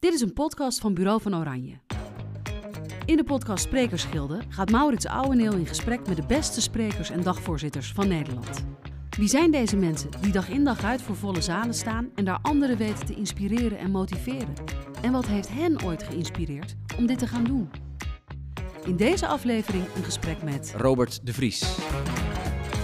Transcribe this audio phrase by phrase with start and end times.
[0.00, 1.78] Dit is een podcast van Bureau van Oranje.
[3.04, 7.92] In de podcast Sprekersgilde gaat Maurits Ouweneel in gesprek met de beste sprekers en dagvoorzitters
[7.92, 8.64] van Nederland.
[9.16, 12.38] Wie zijn deze mensen die dag in dag uit voor volle zalen staan en daar
[12.42, 14.54] anderen weten te inspireren en motiveren?
[15.02, 17.70] En wat heeft hen ooit geïnspireerd om dit te gaan doen?
[18.84, 21.78] In deze aflevering een gesprek met Robert de Vries.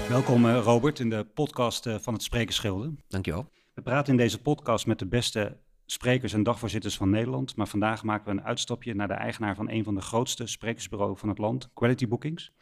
[0.08, 2.94] Welkom eh, Robert in de podcast eh, van het Sprekersgilde.
[3.08, 3.50] Dankjewel.
[3.74, 7.56] We praten in deze podcast met de beste sprekers en dagvoorzitters van Nederland.
[7.56, 11.18] Maar vandaag maken we een uitstapje naar de eigenaar van een van de grootste sprekersbureaus
[11.18, 12.52] van het land, Quality Bookings.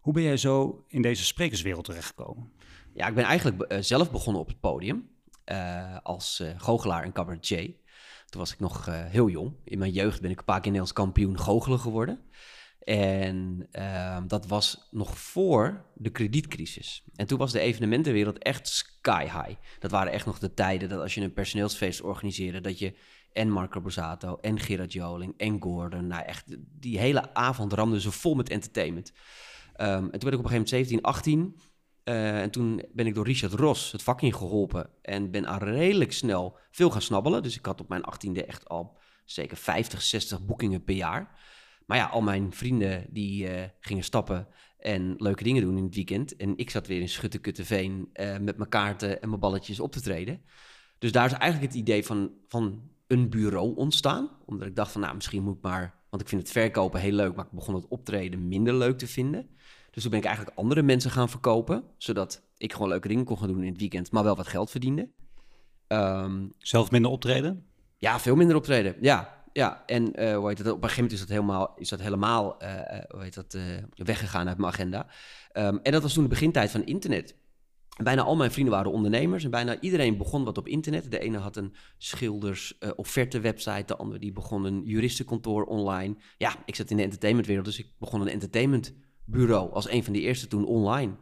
[0.00, 2.52] Hoe ben jij zo in deze sprekerswereld terechtgekomen?
[2.92, 5.08] Ja, ik ben eigenlijk eh, zelf begonnen op het podium
[5.52, 7.74] uh, als uh, goochelaar en cabaretier.
[8.26, 9.52] Toen was ik nog heel jong.
[9.64, 12.20] In mijn jeugd ben ik een paar keer Nederlands kampioen goochelen geworden.
[12.86, 17.04] En ehm, dat was nog voor de kredietcrisis.
[17.16, 19.54] En toen was de evenementenwereld echt sky high.
[19.78, 22.96] Dat waren echt nog de tijden dat als je een personeelsfeest organiseerde, dat je
[23.32, 28.10] en Marco Borsato en Gerard Joling en Gordon, nou echt, die hele avond ramden ze
[28.10, 29.12] vol met entertainment.
[29.76, 31.56] Um, en toen werd ik op een gegeven moment 17, 18.
[32.04, 35.58] Uh, en toen ben ik door Richard Ros het vak in geholpen en ben al
[35.58, 37.42] redelijk snel veel gaan snabbelen.
[37.42, 41.38] Dus ik had op mijn 18e echt al zeker 50, 60 boekingen per jaar.
[41.86, 44.46] Maar ja, al mijn vrienden die uh, gingen stappen
[44.78, 46.36] en leuke dingen doen in het weekend.
[46.36, 50.00] En ik zat weer in Schuttekuttenveen uh, met mijn kaarten en mijn balletjes op te
[50.00, 50.40] treden.
[50.98, 54.30] Dus daar is eigenlijk het idee van, van een bureau ontstaan.
[54.46, 55.94] Omdat ik dacht van, nou, misschien moet ik maar...
[56.10, 59.06] Want ik vind het verkopen heel leuk, maar ik begon het optreden minder leuk te
[59.06, 59.48] vinden.
[59.90, 61.84] Dus toen ben ik eigenlijk andere mensen gaan verkopen.
[61.96, 64.70] Zodat ik gewoon leuke dingen kon gaan doen in het weekend, maar wel wat geld
[64.70, 65.10] verdiende.
[65.88, 67.66] Um, Zelf minder optreden?
[67.96, 69.35] Ja, veel minder optreden, ja.
[69.56, 72.62] Ja, en uh, hoe heet op een gegeven moment is dat helemaal, is dat helemaal
[72.62, 72.68] uh,
[73.08, 73.56] hoe heet dat,
[73.94, 75.06] weggegaan uit mijn agenda.
[75.52, 77.36] Um, en dat was toen de begintijd van internet.
[78.02, 81.10] Bijna al mijn vrienden waren ondernemers en bijna iedereen begon wat op internet.
[81.10, 86.16] De ene had een schilders offerte website, de andere die begon een juristenkantoor online.
[86.38, 90.20] Ja, ik zat in de entertainmentwereld, dus ik begon een entertainmentbureau als een van de
[90.20, 91.16] eerste toen online.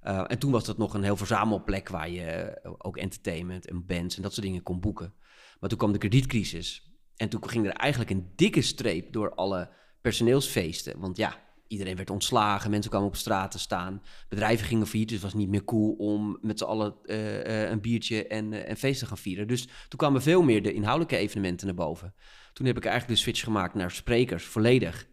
[0.00, 4.22] En toen was dat nog een heel verzamelplek waar je ook entertainment en bands en
[4.22, 5.14] dat soort dingen kon boeken.
[5.60, 6.92] Maar toen kwam de kredietcrisis.
[7.16, 9.68] En toen ging er eigenlijk een dikke streep door alle
[10.00, 10.98] personeelsfeesten.
[10.98, 14.02] Want ja, iedereen werd ontslagen, mensen kwamen op straat te staan.
[14.28, 17.70] Bedrijven gingen failliet, dus het was niet meer cool om met z'n allen uh, uh,
[17.70, 19.48] een biertje en, uh, en feest te gaan vieren.
[19.48, 22.14] Dus toen kwamen veel meer de inhoudelijke evenementen naar boven.
[22.52, 25.06] Toen heb ik eigenlijk de switch gemaakt naar sprekers, volledig.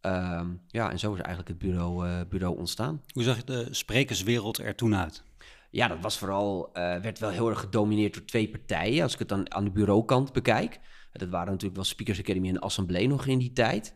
[0.00, 3.02] Um, ja, en zo is eigenlijk het bureau, bureau ontstaan.
[3.12, 5.22] Hoe zag de sprekerswereld er toen uit?
[5.70, 9.02] Ja, dat was vooral, werd wel heel erg gedomineerd door twee partijen.
[9.02, 10.80] Als ik het dan aan de bureaukant bekijk.
[11.12, 13.94] Dat waren natuurlijk wel Speakers Academy en Assemblee nog in die tijd.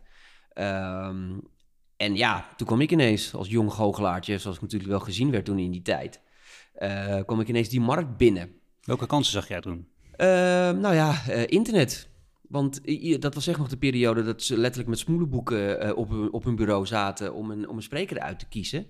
[0.53, 1.41] Um,
[1.97, 5.45] en ja, toen kwam ik ineens als jong goochelaartje, zoals ik natuurlijk wel gezien werd
[5.45, 6.21] toen in die tijd,
[6.77, 8.51] uh, kwam ik ineens die markt binnen.
[8.81, 9.87] Welke kansen zag jij toen?
[10.17, 10.27] Uh,
[10.71, 12.09] nou ja, uh, internet.
[12.41, 12.81] Want
[13.21, 16.55] dat was echt nog de periode dat ze letterlijk met smoelenboeken op, hun, op hun
[16.55, 18.87] bureau zaten om een, om een spreker uit te kiezen.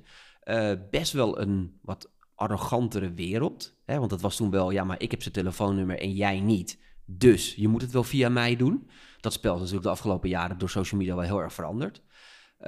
[0.89, 3.75] best wel een wat arrogantere wereld.
[3.85, 3.97] Hè?
[3.97, 6.79] Want dat was toen wel, ja, maar ik heb zijn telefoonnummer en jij niet.
[7.05, 8.89] Dus je moet het wel via mij doen.
[9.19, 12.01] Dat spel is natuurlijk de afgelopen jaren door social media wel heel erg veranderd.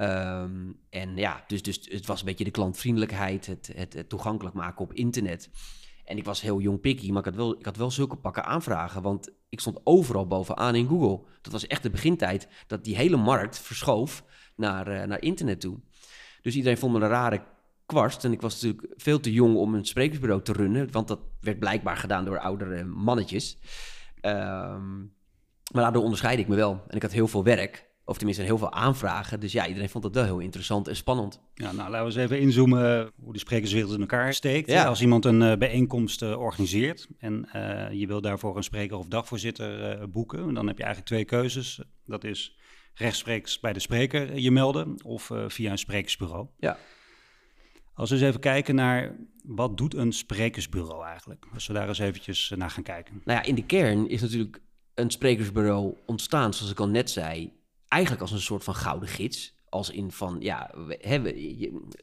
[0.00, 4.84] Um, en ja, dus, dus het was een beetje de klantvriendelijkheid, het, het, toegankelijk maken
[4.84, 5.50] op internet.
[6.04, 8.44] En ik was heel jong picky, maar ik had, wel, ik had wel zulke pakken
[8.44, 11.26] aanvragen, want ik stond overal bovenaan in Google.
[11.42, 14.24] Dat was echt de begintijd dat die hele markt verschoof
[14.56, 15.80] naar, uh, naar internet toe.
[16.42, 17.42] Dus iedereen vond me een rare
[17.86, 18.24] kwast.
[18.24, 21.58] En ik was natuurlijk veel te jong om een sprekersbureau te runnen, want dat werd
[21.58, 23.58] blijkbaar gedaan door oudere mannetjes.
[24.26, 25.14] Um,
[25.72, 26.82] maar daardoor onderscheid ik me wel.
[26.88, 27.84] En ik had heel veel werk.
[28.04, 29.40] Of tenminste heel veel aanvragen.
[29.40, 31.40] Dus ja, iedereen vond dat wel heel interessant en spannend.
[31.54, 34.70] Ja, nou laten we eens even inzoomen hoe de sprekerswereld in elkaar steekt.
[34.70, 34.84] Ja.
[34.84, 39.06] Als iemand een uh, bijeenkomst uh, organiseert en uh, je wil daarvoor een spreker of
[39.06, 41.80] dagvoorzitter boeken, dan heb je eigenlijk twee keuzes.
[42.04, 42.58] Dat is
[42.94, 46.46] rechtstreeks bij de spreker je melden of via een sprekersbureau.
[46.58, 46.76] Ja.
[47.96, 51.46] Als we eens even kijken naar wat doet een sprekersbureau eigenlijk?
[51.54, 53.20] Als we daar eens eventjes naar gaan kijken.
[53.24, 54.60] Nou ja, in de kern is natuurlijk
[54.94, 57.52] een sprekersbureau ontstaan, zoals ik al net zei,
[57.88, 59.54] eigenlijk als een soort van gouden gids.
[59.68, 60.96] Als in van, ja, we,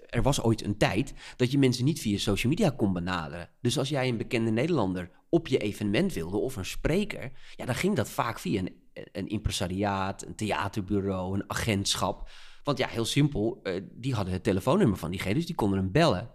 [0.09, 3.49] er was ooit een tijd dat je mensen niet via social media kon benaderen.
[3.61, 7.75] Dus als jij een bekende Nederlander op je evenement wilde of een spreker, ja, dan
[7.75, 8.75] ging dat vaak via een,
[9.11, 12.29] een impresariaat, een theaterbureau, een agentschap.
[12.63, 15.91] Want ja, heel simpel, uh, die hadden het telefoonnummer van diegene, dus die konden hem
[15.91, 16.31] bellen.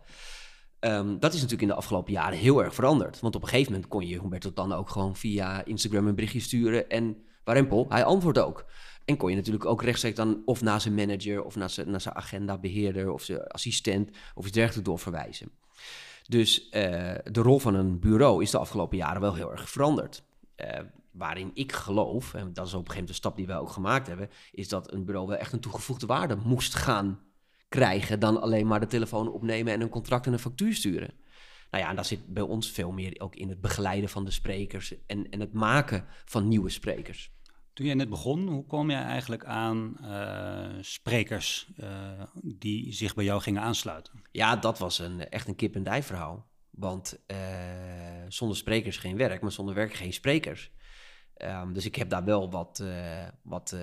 [0.80, 3.20] Um, dat is natuurlijk in de afgelopen jaren heel erg veranderd.
[3.20, 6.40] Want op een gegeven moment kon je Humberto dan ook gewoon via Instagram een berichtje
[6.40, 6.88] sturen.
[6.88, 8.66] En warempel, hij antwoordt ook.
[9.04, 12.00] En kon je natuurlijk ook rechtstreeks dan of naar zijn manager of naar zijn, naar
[12.00, 15.50] zijn agendabeheerder of zijn assistent of iets dergelijks doorverwijzen.
[16.26, 16.70] Dus uh,
[17.24, 20.22] de rol van een bureau is de afgelopen jaren wel heel erg veranderd.
[20.56, 20.81] Uh,
[21.19, 23.70] waarin ik geloof, en dat is op een gegeven moment de stap die wij ook
[23.70, 27.20] gemaakt hebben, is dat een bureau wel echt een toegevoegde waarde moest gaan
[27.69, 31.11] krijgen dan alleen maar de telefoon opnemen en een contract en een factuur sturen.
[31.70, 34.31] Nou ja, en dat zit bij ons veel meer ook in het begeleiden van de
[34.31, 37.32] sprekers en, en het maken van nieuwe sprekers.
[37.73, 41.88] Toen jij net begon, hoe kwam jij eigenlijk aan uh, sprekers uh,
[42.43, 44.23] die zich bij jou gingen aansluiten?
[44.32, 46.47] Ja, dat was een, echt een kip-en-dij verhaal.
[46.70, 47.38] Want uh,
[48.29, 50.70] zonder sprekers geen werk, maar zonder werk geen sprekers.
[51.44, 52.82] Um, dus ik heb daar wel wat,
[53.43, 53.76] wat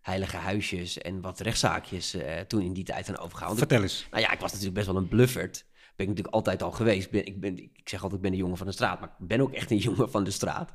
[0.00, 2.16] heilige huisjes en wat rechtszaakjes
[2.46, 3.58] toen in die tijd aan overgehouden.
[3.58, 4.06] Vertel eens.
[4.10, 5.64] Nou ja, ik was natuurlijk best wel een blufferd.
[5.96, 7.10] Ben ik natuurlijk altijd al geweest.
[7.10, 9.26] Ben, ik, ben, ik zeg altijd, ik ben een jongen van de straat, maar ik
[9.26, 10.72] ben ook echt een jongen van de straat.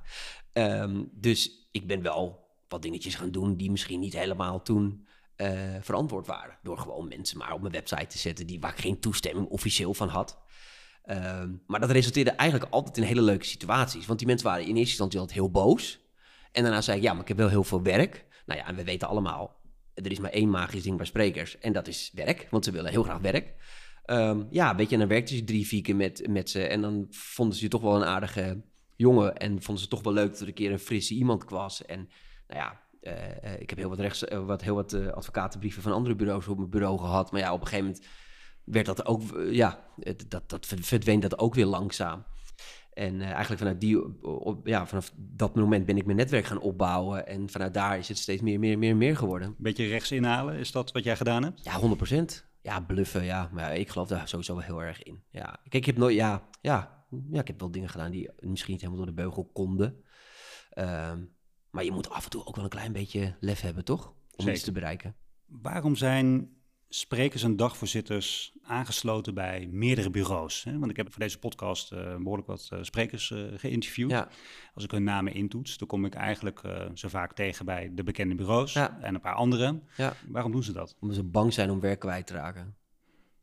[0.53, 5.75] Um, dus ik ben wel wat dingetjes gaan doen die misschien niet helemaal toen uh,
[5.81, 6.57] verantwoord waren.
[6.63, 9.93] Door gewoon mensen maar op mijn website te zetten die, waar ik geen toestemming officieel
[9.93, 10.39] van had.
[11.05, 14.05] Uh, maar dat resulteerde eigenlijk altijd in hele leuke situaties.
[14.05, 15.99] Want die mensen waren in eerste instantie altijd heel boos.
[16.57, 18.25] En daarna zei ik, ja, maar ik heb wel heel veel werk.
[18.45, 19.61] Nou ja, en we weten allemaal,
[19.93, 21.57] er is maar één magisch ding bij sprekers.
[21.57, 23.53] En dat is werk, want ze willen heel graag werk.
[24.05, 26.67] Um, ja, weet je, dan werkte ze drie, vier met, met ze.
[26.67, 28.61] En dan vonden ze je toch wel een aardige
[28.95, 29.37] jongen.
[29.37, 31.85] En vonden ze toch wel leuk dat er een keer een frisse iemand was.
[31.85, 32.09] En
[32.47, 36.15] nou ja, uh, ik heb heel wat, rechts, uh, wat, heel wat advocatenbrieven van andere
[36.15, 37.31] bureaus op mijn bureau gehad.
[37.31, 38.05] Maar ja, op een gegeven moment
[38.63, 39.83] werd dat ook, ja,
[40.27, 42.25] dat, dat verdween dat ook weer langzaam.
[42.97, 47.27] En eigenlijk vanuit, die, op, ja, vanaf dat moment ben ik mijn netwerk gaan opbouwen.
[47.27, 49.55] En vanuit daar is het steeds meer, meer, meer, meer geworden.
[49.57, 51.63] Beetje rechts inhalen, is dat wat jij gedaan hebt?
[51.63, 52.45] Ja, 100%.
[52.61, 53.49] Ja, bluffen, ja.
[53.53, 55.23] Maar ik geloof daar sowieso wel heel erg in.
[55.29, 58.71] Ja, kijk, ik heb nooit, ja, ja, ja, ik heb wel dingen gedaan die misschien
[58.71, 60.03] niet helemaal door de beugel konden.
[60.77, 61.35] Um,
[61.69, 64.07] maar je moet af en toe ook wel een klein beetje lef hebben, toch?
[64.07, 64.53] Om Zeker.
[64.53, 65.15] iets te bereiken.
[65.45, 66.56] Waarom zijn
[66.89, 70.63] sprekers en dagvoorzitters aangesloten bij meerdere bureaus?
[70.63, 70.79] Hè?
[70.79, 74.11] Want ik heb voor deze podcast uh, behoorlijk wat uh, sprekers uh, geïnterviewd.
[74.11, 74.27] Ja.
[74.73, 76.61] Als ik hun namen intoets, dan kom ik eigenlijk
[76.93, 78.97] zo vaak tegen bij de bekende bureaus ja.
[79.01, 79.81] en een paar andere.
[79.97, 80.13] Ja.
[80.27, 80.95] Waarom doen ze dat?
[80.99, 82.75] Omdat ze bang zijn om werk kwijt te raken.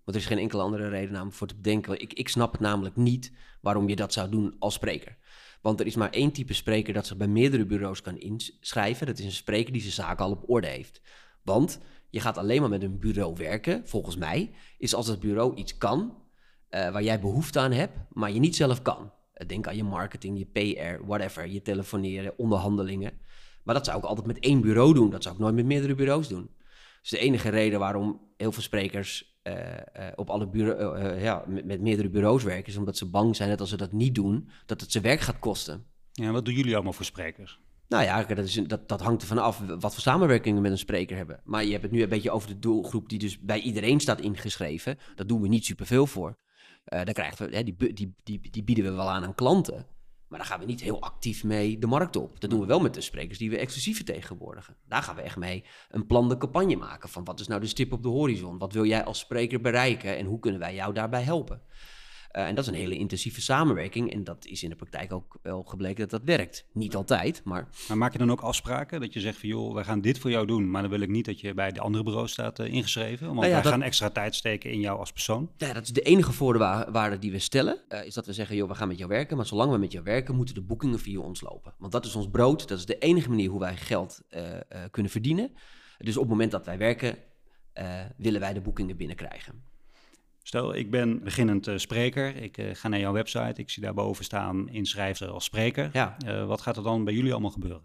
[0.05, 2.01] Want er is geen enkele andere reden namelijk voor te bedenken.
[2.01, 5.17] Ik, ik snap het namelijk niet waarom je dat zou doen als spreker.
[5.63, 9.07] Want er is maar één type spreker dat zich bij meerdere bureaus kan inschrijven.
[9.07, 11.01] Dat is een spreker die zijn zaken al op orde heeft.
[11.43, 11.81] Want
[12.15, 15.79] je gaat alleen maar met een bureau werken, volgens mij, is als het bureau iets
[15.79, 15.99] kan
[16.71, 19.13] uh, waar jij behoefte aan hebt, maar je niet zelf kan.
[19.37, 23.13] Uh, denk aan je marketing, je PR, whatever, je telefoneren, onderhandelingen.
[23.63, 25.11] Maar dat zou ik altijd met één bureau doen.
[25.11, 26.51] Dat zou ik nooit met meerdere bureaus doen.
[27.01, 29.55] Dus de enige reden waarom heel veel sprekers uh,
[30.15, 33.61] op alle bureau, ja, met, met, meerdere bureaus werken, is omdat ze bang zijn dat
[33.61, 35.87] als ze dat niet doen, dat het ze werk gaat kosten.
[36.13, 37.59] Ja, wat doen jullie allemaal voor sprekers?
[37.89, 40.79] Nou ja, dat, is, dat, dat hangt ervan af wat voor samenwerkingen we met een
[40.79, 41.41] spreker hebben.
[41.45, 44.21] Maar je hebt het nu een beetje over de doelgroep die dus bij iedereen staat
[44.21, 44.99] ingeschreven.
[45.15, 46.29] Dat doen we niet superveel voor.
[46.29, 49.87] Uh, daar krijgen we, hè, die, die, die, die bieden we wel aan aan klanten.
[50.29, 52.41] Maar daar gaan we niet heel actief mee de markt op.
[52.41, 54.77] Dat doen we wel met de sprekers die we exclusief vertegenwoordigen.
[54.89, 57.67] Daar gaan we echt mee een plan de campagne maken van wat is nou de
[57.67, 58.59] stip op de horizon?
[58.59, 61.63] Wat wil jij als spreker bereiken en hoe kunnen wij jou daarbij helpen?
[62.37, 64.13] Uh, en dat is een hele intensieve samenwerking.
[64.13, 66.67] En dat is in de praktijk ook wel gebleken dat dat werkt.
[66.73, 67.69] Niet altijd, maar...
[67.89, 69.01] Maar maak je dan ook afspraken?
[69.01, 70.71] Dat je zegt van, joh, wij gaan dit voor jou doen...
[70.71, 73.27] maar dan wil ik niet dat je bij de andere bureau staat uh, ingeschreven.
[73.27, 75.51] Want nou ja, wij gaan extra tijd steken in jou als persoon.
[75.57, 77.81] Ja, dat is de enige voorwaarde die we stellen.
[77.89, 79.37] Uh, is dat we zeggen, joh, we gaan met jou werken...
[79.37, 81.75] maar zolang we met jou werken, moeten de boekingen via ons lopen.
[81.79, 82.69] Want dat is ons brood.
[82.69, 84.23] Dat is de enige manier hoe wij geld
[84.91, 85.53] kunnen verdienen.
[85.99, 87.17] Dus op het moment dat wij werken...
[88.17, 89.73] willen wij de boekingen binnenkrijgen.
[90.47, 92.37] Stel, ik ben beginnend uh, spreker.
[92.37, 93.61] Ik uh, ga naar jouw website.
[93.61, 95.91] Ik zie daarboven staan inschrijven als spreker.
[95.93, 96.17] Ja.
[96.27, 97.83] Uh, wat gaat er dan bij jullie allemaal gebeuren?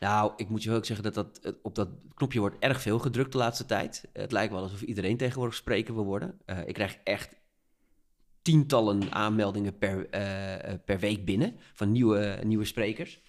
[0.00, 2.98] Nou, ik moet je wel ook zeggen dat, dat op dat knopje wordt erg veel
[2.98, 4.08] gedrukt de laatste tijd.
[4.12, 6.40] Het lijkt wel alsof iedereen tegenwoordig spreker wil worden.
[6.66, 7.40] ik krijg echt
[8.42, 10.06] tientallen aanmeldingen per,
[10.84, 13.20] per week binnen van nieuwe, nieuwe sprekers.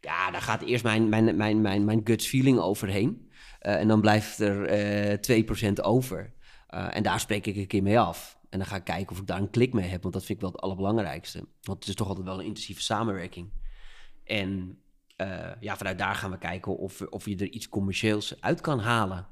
[0.00, 3.30] Ja, daar gaat eerst mijn, mijn, mijn, mijn, mijn guts feeling overheen.
[3.58, 5.20] en dan blijft er
[5.68, 6.32] 2% over.
[6.74, 8.38] Uh, en daar spreek ik een keer mee af.
[8.48, 10.38] En dan ga ik kijken of ik daar een klik mee heb, want dat vind
[10.38, 11.38] ik wel het allerbelangrijkste.
[11.62, 13.52] Want het is toch altijd wel een intensieve samenwerking.
[14.24, 14.78] En
[15.16, 18.78] uh, ja, vanuit daar gaan we kijken of, of je er iets commercieels uit kan
[18.78, 19.26] halen.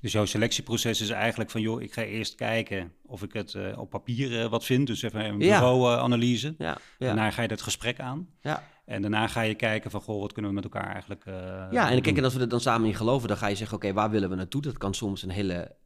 [0.00, 3.78] Dus jouw selectieproces is eigenlijk van, joh, ik ga eerst kijken of ik het uh,
[3.78, 4.86] op papier wat vind.
[4.86, 6.54] Dus even een bureauanalyse.
[6.58, 6.66] Ja.
[6.66, 8.28] ja, Daarna ga je dat gesprek aan.
[8.40, 8.68] Ja.
[8.84, 11.34] En daarna ga je kijken van, goh, wat kunnen we met elkaar eigenlijk uh,
[11.70, 13.76] Ja, en kijk, en als we er dan samen in geloven, dan ga je zeggen,
[13.76, 14.62] oké, waar willen we naartoe?
[14.62, 15.76] Dat kan soms een hele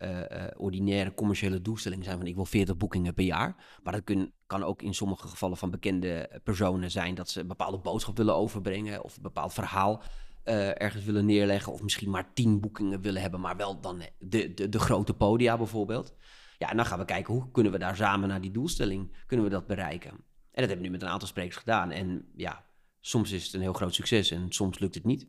[0.57, 3.57] ordinaire commerciële doelstelling zijn van, ik wil 40 boekingen per jaar.
[3.83, 7.47] Maar dat kun, kan ook in sommige gevallen van bekende personen zijn dat ze een
[7.47, 10.03] bepaalde boodschap willen overbrengen of een bepaald verhaal
[10.45, 11.73] uh, ergens willen neerleggen.
[11.73, 15.57] Of misschien maar 10 boekingen willen hebben, maar wel dan de, de, de grote podia
[15.57, 16.15] bijvoorbeeld.
[16.59, 19.47] Ja, en dan gaan we kijken hoe kunnen we daar samen naar die doelstelling, kunnen
[19.47, 20.11] we dat bereiken.
[20.11, 21.91] En dat hebben we nu met een aantal sprekers gedaan.
[21.91, 22.65] En ja,
[23.01, 25.27] soms is het een heel groot succes en soms lukt het niet.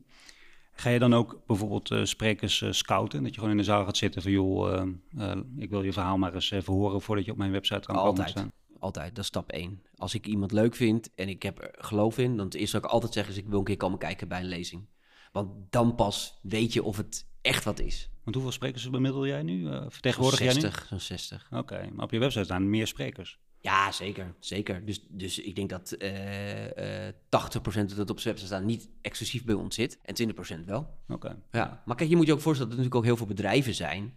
[0.71, 3.23] Ga je dan ook bijvoorbeeld uh, sprekers uh, scouten?
[3.23, 4.85] Dat je gewoon in de zaal gaat zitten van joh,
[5.17, 7.95] uh, ik wil je verhaal maar eens even horen voordat je op mijn website kan
[7.95, 8.79] altijd, komen staan.
[8.79, 9.81] Altijd, dat is stap één.
[9.95, 13.13] Als ik iemand leuk vind en ik heb er geloof in, dan is ook altijd
[13.13, 14.85] zeggen, ik wil een keer komen kijken bij een lezing.
[15.35, 18.09] Want dan pas weet je of het echt wat is.
[18.23, 19.67] Want hoeveel sprekers bemiddel jij nu?
[19.87, 20.87] vertegenwoordig 60, jij nu?
[20.87, 21.47] Zo'n 60.
[21.51, 23.39] Oké, maar op je website staan meer sprekers.
[23.59, 24.35] Ja, zeker.
[24.39, 24.85] zeker.
[24.85, 29.43] Dus, dus ik denk dat uh, uh, 80% dat op zijn website staat niet exclusief
[29.43, 29.99] bij ons zit.
[30.01, 30.97] En 20% wel.
[31.07, 31.37] Oké.
[31.51, 31.83] Ja.
[31.85, 34.13] Maar kijk, je moet je ook voorstellen dat er natuurlijk ook heel veel bedrijven zijn...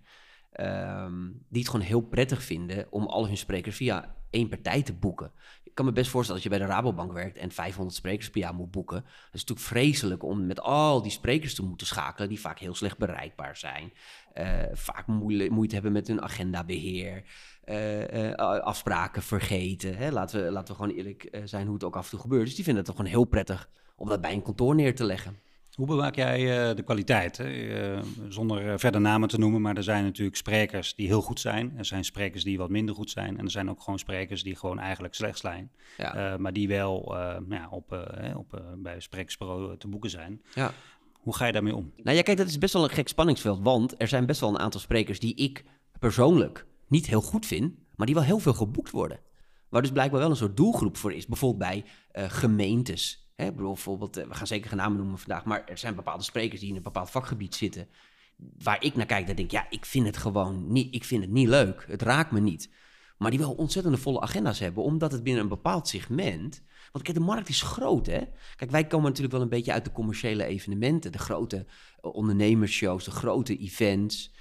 [0.60, 4.92] Um, die het gewoon heel prettig vinden om al hun sprekers via één partij te
[4.92, 5.32] boeken.
[5.78, 8.54] Kan me best voorstellen dat je bij de Rabobank werkt en 500 sprekers per jaar
[8.54, 8.97] moet boeken.
[9.00, 12.75] Dat is natuurlijk vreselijk om met al die sprekers te moeten schakelen, die vaak heel
[12.75, 13.92] slecht bereikbaar zijn.
[14.35, 17.25] Uh, vaak moeite hebben met hun agendabeheer.
[17.64, 19.97] Uh, uh, afspraken vergeten.
[19.97, 20.11] Hè?
[20.11, 22.44] Laten, we, laten we gewoon eerlijk zijn hoe het ook af en toe gebeurt.
[22.44, 25.04] Dus die vinden het toch gewoon heel prettig om dat bij een kantoor neer te
[25.04, 25.38] leggen.
[25.78, 27.38] Hoe bewaak jij uh, de kwaliteit?
[27.38, 31.73] Uh, zonder verder namen te noemen, maar er zijn natuurlijk sprekers die heel goed zijn.
[31.76, 33.38] Er zijn sprekers die wat minder goed zijn.
[33.38, 35.70] En er zijn ook gewoon sprekers die gewoon eigenlijk slecht zijn.
[35.97, 36.37] Ja.
[36.38, 37.16] Maar die wel
[37.49, 37.92] ja, op,
[38.37, 40.42] op, bij Sprekersbureau te boeken zijn.
[40.54, 40.73] Ja.
[41.12, 41.92] Hoe ga je daarmee om?
[41.97, 43.61] Nou ja, kijk, dat is best wel een gek spanningsveld.
[43.62, 45.64] Want er zijn best wel een aantal sprekers die ik
[45.99, 49.20] persoonlijk niet heel goed vind, maar die wel heel veel geboekt worden.
[49.68, 51.26] Waar dus blijkbaar wel een soort doelgroep voor is.
[51.26, 51.85] Bijvoorbeeld bij
[52.28, 56.61] gemeentes Bijvoorbeeld, eh, we gaan zeker geen namen noemen vandaag, maar er zijn bepaalde sprekers
[56.61, 57.88] die in een bepaald vakgebied zitten.
[58.37, 61.23] Waar ik naar kijk, dan denk ik, ja, ik vind het gewoon niet, ik vind
[61.23, 61.85] het niet leuk.
[61.88, 62.71] Het raakt me niet.
[63.18, 66.62] Maar die wel ontzettende volle agenda's hebben, omdat het binnen een bepaald segment.
[66.92, 68.21] Want kijk, de markt is groot, hè?
[68.57, 73.04] Kijk, wij komen natuurlijk wel een beetje uit de commerciële evenementen, de grote uh, ondernemersshows,
[73.04, 74.37] de grote events.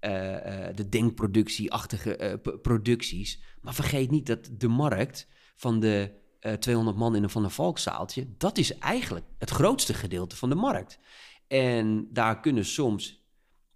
[0.00, 0.10] Uh,
[0.74, 3.42] de denkproductieachtige producties.
[3.60, 6.12] Maar vergeet niet dat de markt van de
[6.58, 10.48] 200 eh, man in een Van der Valkzaaltje, dat is eigenlijk het grootste gedeelte van
[10.48, 10.98] de markt.
[11.46, 13.26] En daar kunnen soms,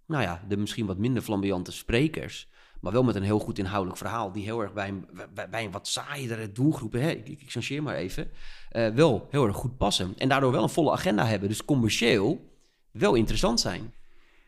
[0.05, 2.47] nou ja, de misschien wat minder flamboyante sprekers,
[2.83, 5.07] maar wel met een heel goed inhoudelijk verhaal, die heel erg bij een,
[5.49, 8.31] bij, wat saaiere doelgroepen, hè, ik, ik changeer maar even,
[8.71, 10.13] uh, wel heel erg goed passen.
[10.17, 11.49] En daardoor wel een volle agenda hebben.
[11.49, 12.51] Dus commercieel
[12.91, 13.93] wel interessant zijn.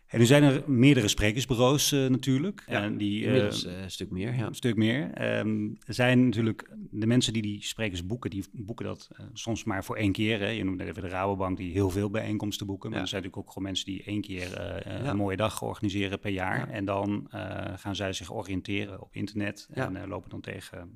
[0.06, 2.64] En nu zijn er meerdere sprekersbureaus uh, natuurlijk.
[2.68, 4.36] Ja, en die, inmiddels uh, een stuk meer.
[4.36, 4.46] Ja.
[4.46, 5.38] Een stuk meer.
[5.40, 9.84] Um, er zijn natuurlijk de mensen die die sprekers boeken, die boeken dat soms maar
[9.84, 10.40] voor één keer.
[10.40, 10.48] Hè.
[10.48, 12.90] Je noemt net even de Rabobank die heel veel bijeenkomsten boeken.
[12.90, 13.04] Maar ja.
[13.04, 15.10] er zijn natuurlijk ook gewoon mensen die één keer ja.
[15.10, 16.70] een mooie dag organiseren per jaar.
[16.70, 17.28] En dan
[17.76, 20.92] gaan zij zich oriënteren op internet en lopen dan tegen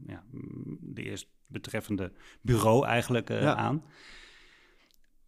[0.79, 2.11] de eerst betreffende
[2.41, 3.83] bureau eigenlijk aan.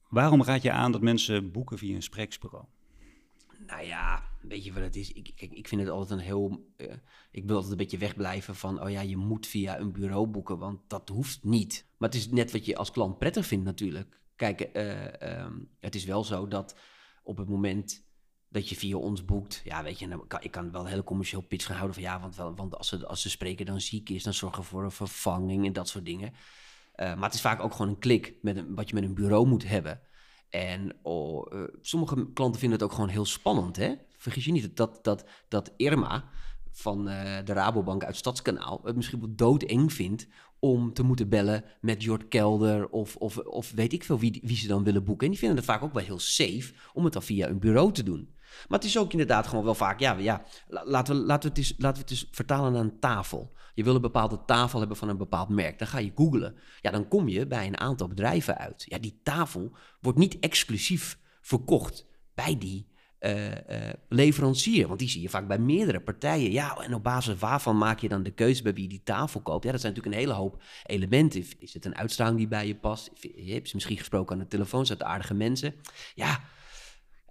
[0.10, 2.66] Waarom raad je aan dat mensen boeken via een sprekersbureau?
[3.72, 5.12] Nou ja, weet je wat het is?
[5.12, 6.74] Ik, ik vind het altijd een heel.
[6.78, 6.94] Uh,
[7.32, 8.82] ik wil altijd een beetje wegblijven van.
[8.82, 11.86] Oh ja, je moet via een bureau boeken, want dat hoeft niet.
[11.98, 14.20] Maar het is net wat je als klant prettig vindt, natuurlijk.
[14.36, 16.76] Kijk, uh, um, het is wel zo dat
[17.24, 18.06] op het moment
[18.50, 19.62] dat je via ons boekt.
[19.64, 22.20] Ja, weet je, kan, ik kan wel een hele commercieel pitch gaan houden van ja,
[22.20, 24.92] want, want als, ze, als de spreker dan ziek is, dan zorgen we voor een
[24.92, 26.34] vervanging en dat soort dingen.
[26.96, 29.48] Uh, maar het is vaak ook gewoon een klik met wat je met een bureau
[29.48, 30.02] moet hebben.
[30.52, 33.76] En oh, uh, sommige klanten vinden het ook gewoon heel spannend.
[33.76, 33.94] Hè?
[34.18, 36.30] Vergis je niet dat, dat, dat Irma
[36.72, 40.28] van uh, de Rabobank uit Stadskanaal het misschien wel doodeng vindt
[40.60, 44.58] om te moeten bellen met Jort Kelder of, of, of weet ik veel wie, wie
[44.58, 45.26] ze dan willen boeken.
[45.26, 47.92] En die vinden het vaak ook wel heel safe om het dan via een bureau
[47.92, 48.36] te doen.
[48.68, 51.58] Maar het is ook inderdaad gewoon wel vaak, ja, ja laten, we, laten, we het
[51.58, 53.54] eens, laten we het eens vertalen naar een tafel.
[53.74, 55.80] Je wil een bepaalde tafel hebben van een bepaald merk.
[55.80, 56.56] Dan ga je googlen.
[56.82, 58.86] Ja, dan kom je bij een aantal bedrijven uit.
[58.88, 62.90] Ja, die tafel wordt niet exclusief verkocht bij die
[63.20, 63.56] uh, uh,
[64.10, 64.88] leverancier.
[64.88, 66.52] Want die zie je vaak bij meerdere partijen.
[66.52, 69.42] Ja, en op basis waarvan maak je dan de keuze bij wie je die tafel
[69.42, 69.64] koopt?
[69.64, 71.46] Ja, dat zijn natuurlijk een hele hoop elementen.
[71.60, 73.10] Is het een uitstraling die bij je past?
[73.36, 75.76] Je hebt misschien gesproken aan de telefoon, zijn het aardige mensen?
[76.16, 76.40] Ja,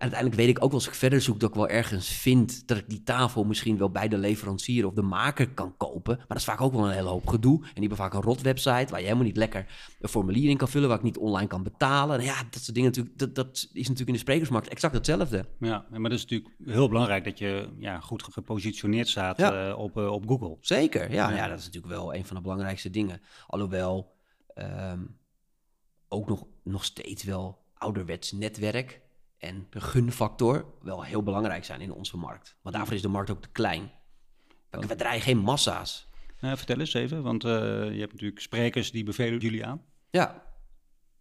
[0.00, 2.76] en uiteindelijk weet ik ook als ik verder zoek dat ik wel ergens vind dat
[2.76, 6.16] ik die tafel misschien wel bij de leverancier of de maker kan kopen.
[6.16, 7.56] Maar dat is vaak ook wel een hele hoop gedoe.
[7.56, 9.66] En die hebben vaak een rot website waar je helemaal niet lekker
[10.00, 12.18] een formulier in kan vullen, waar ik niet online kan betalen.
[12.18, 15.44] En ja, dat soort dingen natuurlijk, dat, dat is natuurlijk in de sprekersmarkt exact hetzelfde.
[15.58, 19.68] Ja, maar dat is natuurlijk heel belangrijk dat je ja, goed gepositioneerd staat ja.
[19.68, 20.56] uh, op, uh, op Google.
[20.60, 21.36] Zeker, ja, ja.
[21.36, 21.48] ja.
[21.48, 23.20] dat is natuurlijk wel een van de belangrijkste dingen.
[23.46, 24.12] Alhoewel
[24.54, 25.16] um,
[26.08, 29.00] ook nog, nog steeds wel ouderwets netwerk
[29.40, 32.56] en de gunfactor wel heel belangrijk zijn in onze markt.
[32.62, 33.90] Want daarvoor is de markt ook te klein.
[34.70, 36.08] We, we draaien geen massa's.
[36.40, 37.50] Nou, vertel eens even, want uh,
[37.92, 39.82] je hebt natuurlijk sprekers die bevelen jullie aan.
[40.10, 40.42] Ja,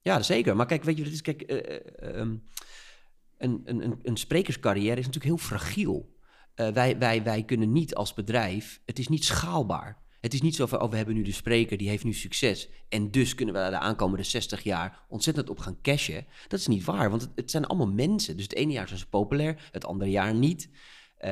[0.01, 0.55] ja zeker.
[0.55, 1.21] Maar kijk, weet je het is?
[1.21, 2.43] Kijk, uh, um,
[3.37, 6.17] een, een, een sprekerscarrière is natuurlijk heel fragiel.
[6.55, 9.97] Uh, wij, wij, wij kunnen niet als bedrijf, het is niet schaalbaar.
[10.21, 12.69] Het is niet zo van, oh, we hebben nu de spreker, die heeft nu succes.
[12.89, 16.25] En dus kunnen we de aankomende 60 jaar ontzettend op gaan cashen.
[16.47, 18.35] Dat is niet waar, want het, zijn allemaal mensen.
[18.35, 20.69] Dus het ene jaar zijn ze populair, het andere jaar niet.
[21.19, 21.29] Uh,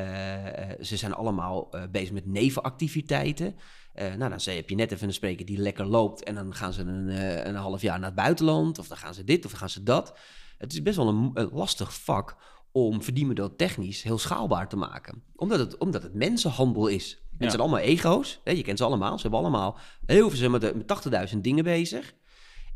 [0.82, 3.56] ze zijn allemaal uh, bezig met nevenactiviteiten.
[3.96, 6.24] Uh, nou, dan heb je net even een spreker die lekker loopt...
[6.24, 7.08] en dan gaan ze een,
[7.48, 8.80] een half jaar naar het buitenland...
[8.80, 10.18] of dan gaan ze dit of dan gaan ze dat.
[10.58, 12.36] Het is best wel een, een lastig vak
[12.72, 15.24] om verdienmodel technisch heel schaalbaar te maken.
[15.36, 17.22] Omdat het, omdat het mensenhandel is.
[17.38, 18.42] Het zijn allemaal ego's.
[18.44, 18.52] Hè?
[18.52, 19.16] Je kent ze allemaal.
[19.16, 22.16] Ze hebben allemaal heel veel, met, met 80.000 dingen bezig.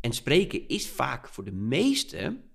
[0.00, 2.50] En spreken is vaak voor de meesten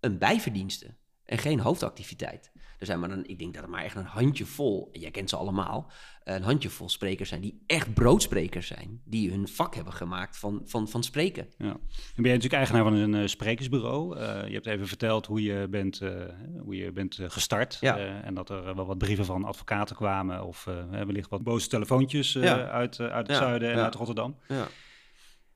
[0.00, 2.52] een bijverdienste en geen hoofdactiviteit.
[2.78, 5.36] Er zijn maar een, ik denk dat er maar echt een handjevol, jij kent ze
[5.36, 5.90] allemaal,
[6.24, 9.00] een handjevol sprekers zijn die echt broodsprekers zijn.
[9.04, 11.46] Die hun vak hebben gemaakt van, van, van spreken.
[11.58, 11.66] Ja.
[11.66, 11.78] En
[12.14, 14.16] ben je natuurlijk eigenaar van een uh, sprekersbureau.
[14.16, 16.10] Uh, je hebt even verteld hoe je bent, uh,
[16.58, 17.76] hoe je bent gestart.
[17.80, 18.22] Ja.
[18.22, 20.44] en dat er wel wat brieven van advocaten kwamen.
[20.44, 22.68] Of wellicht wat boze telefoontjes ja.
[22.68, 24.36] uit, uit het zuiden en uit Rotterdam.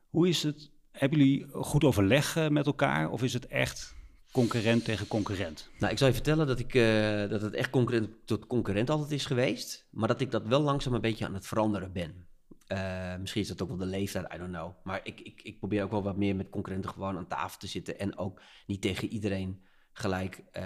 [0.09, 0.71] Hoe is het?
[0.91, 3.11] Hebben jullie goed overleg met elkaar?
[3.11, 3.96] Of is het echt
[4.37, 5.71] concurrent tegen concurrent?
[5.79, 9.11] Nou, ik zal je vertellen dat, ik, uh, dat het echt concurrent tot concurrent altijd
[9.11, 9.87] is geweest.
[9.91, 12.27] Maar dat ik dat wel langzaam een beetje aan het veranderen ben.
[12.69, 14.73] Uh, misschien is dat ook wel de leeftijd, I don't know.
[14.85, 17.67] Maar ik, ik, ik probeer ook wel wat meer met concurrenten gewoon aan tafel te
[17.67, 17.99] zitten.
[17.99, 19.63] En ook niet tegen iedereen
[19.93, 20.63] gelijk uh,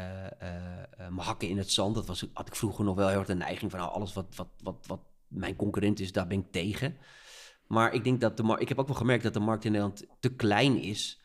[0.97, 1.95] mijn hakken in het zand.
[1.95, 4.37] Dat was, had ik vroeger nog wel heel erg de neiging van nou, alles wat,
[4.37, 6.97] wat, wat, wat mijn concurrent is, daar ben ik tegen.
[7.67, 8.62] Maar ik denk dat de markt.
[8.62, 11.20] Ik heb ook wel gemerkt dat de markt in Nederland te klein is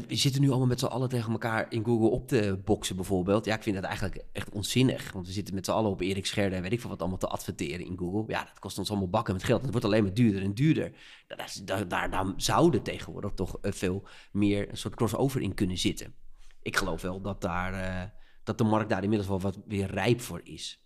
[0.00, 3.44] we zitten nu allemaal met z'n allen tegen elkaar in Google op te boksen bijvoorbeeld.
[3.44, 5.12] Ja, ik vind dat eigenlijk echt onzinnig.
[5.12, 7.18] Want we zitten met z'n allen op Erik Scherder en weet ik veel wat allemaal
[7.18, 8.24] te adverteren in Google.
[8.26, 9.62] Ja, dat kost ons allemaal bakken met geld.
[9.62, 10.92] Het wordt alleen maar duurder en duurder.
[11.26, 16.14] Daar, daar, daar zouden tegenwoordig toch eh, veel meer een soort crossover in kunnen zitten.
[16.62, 18.10] Ik geloof wel dat, daar, uh,
[18.42, 20.83] dat de markt daar inmiddels wel wat weer rijp voor is.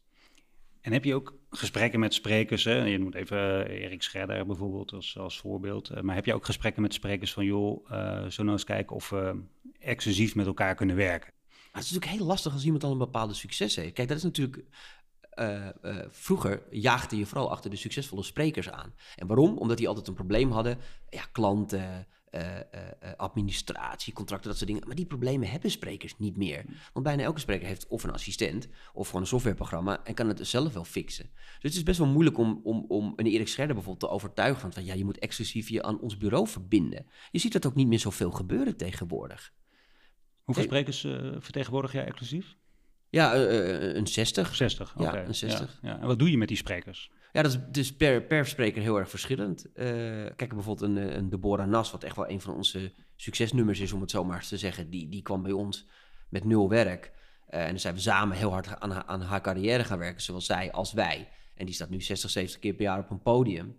[0.88, 2.64] En heb je ook gesprekken met sprekers?
[2.64, 2.84] Hè?
[2.84, 3.38] Je noemt even
[3.70, 5.90] uh, Erik Scherder bijvoorbeeld als, als voorbeeld.
[5.90, 8.96] Uh, maar heb je ook gesprekken met sprekers van, joh, uh, zo nou eens kijken
[8.96, 9.42] of we
[9.78, 11.32] exclusief met elkaar kunnen werken?
[11.72, 13.92] het is natuurlijk heel lastig als iemand al een bepaalde succes heeft.
[13.92, 14.64] Kijk, dat is natuurlijk
[16.08, 18.94] vroeger jaagde je vooral achter de succesvolle sprekers aan.
[19.16, 19.58] En waarom?
[19.58, 20.78] Omdat die altijd een probleem hadden.
[21.08, 24.86] Ja, klanten, uh, uh, administratie, contracten, dat soort dingen.
[24.86, 26.64] Maar die problemen hebben sprekers niet meer.
[26.92, 30.46] Want bijna elke spreker heeft of een assistent of gewoon een softwareprogramma en kan het
[30.46, 31.30] zelf wel fixen.
[31.34, 34.60] Dus het is best wel moeilijk om, om, om een Erik Scherder bijvoorbeeld te overtuigen
[34.60, 37.06] van, van ja, je moet exclusief je aan ons bureau verbinden.
[37.30, 39.52] Je ziet dat ook niet meer zoveel gebeuren tegenwoordig.
[40.42, 41.00] Hoeveel sprekers
[41.38, 42.56] vertegenwoordig jij exclusief?
[43.10, 44.54] Ja, een 60.
[44.54, 45.02] 60, oké.
[45.02, 45.78] Ja, een 60.
[45.82, 47.10] Ja, En wat doe je met die sprekers?
[47.38, 49.66] Ja, dat is dus per, per spreker heel erg verschillend.
[49.66, 49.84] Uh,
[50.36, 54.00] kijk, bijvoorbeeld een, een Deborah Nas, wat echt wel een van onze succesnummers is, om
[54.00, 54.90] het zo maar eens te zeggen.
[54.90, 55.86] Die, die kwam bij ons
[56.28, 57.12] met nul werk.
[57.50, 60.40] Uh, en dan zijn we samen heel hard aan, aan haar carrière gaan werken, zowel
[60.40, 61.28] zij als wij.
[61.54, 63.76] En die staat nu 60, 70 keer per jaar op een podium.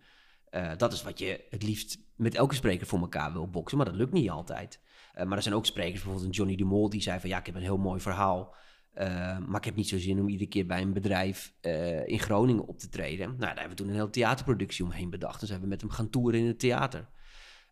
[0.78, 3.96] Dat is wat je het liefst met elke spreker voor elkaar wil boksen, maar dat
[3.96, 4.80] lukt niet altijd.
[5.14, 7.46] maar er zijn ook sprekers, bijvoorbeeld een Johnny de Mol, die zei van ja, ik
[7.46, 8.56] heb een heel mooi verhaal.
[8.96, 12.20] Uh, maar ik heb niet zo zin om iedere keer bij een bedrijf uh, in
[12.20, 13.28] Groningen op te treden.
[13.28, 15.40] Nou, daar hebben we toen een hele theaterproductie omheen bedacht.
[15.40, 17.10] Dus hebben we met hem gaan toeren in het theater.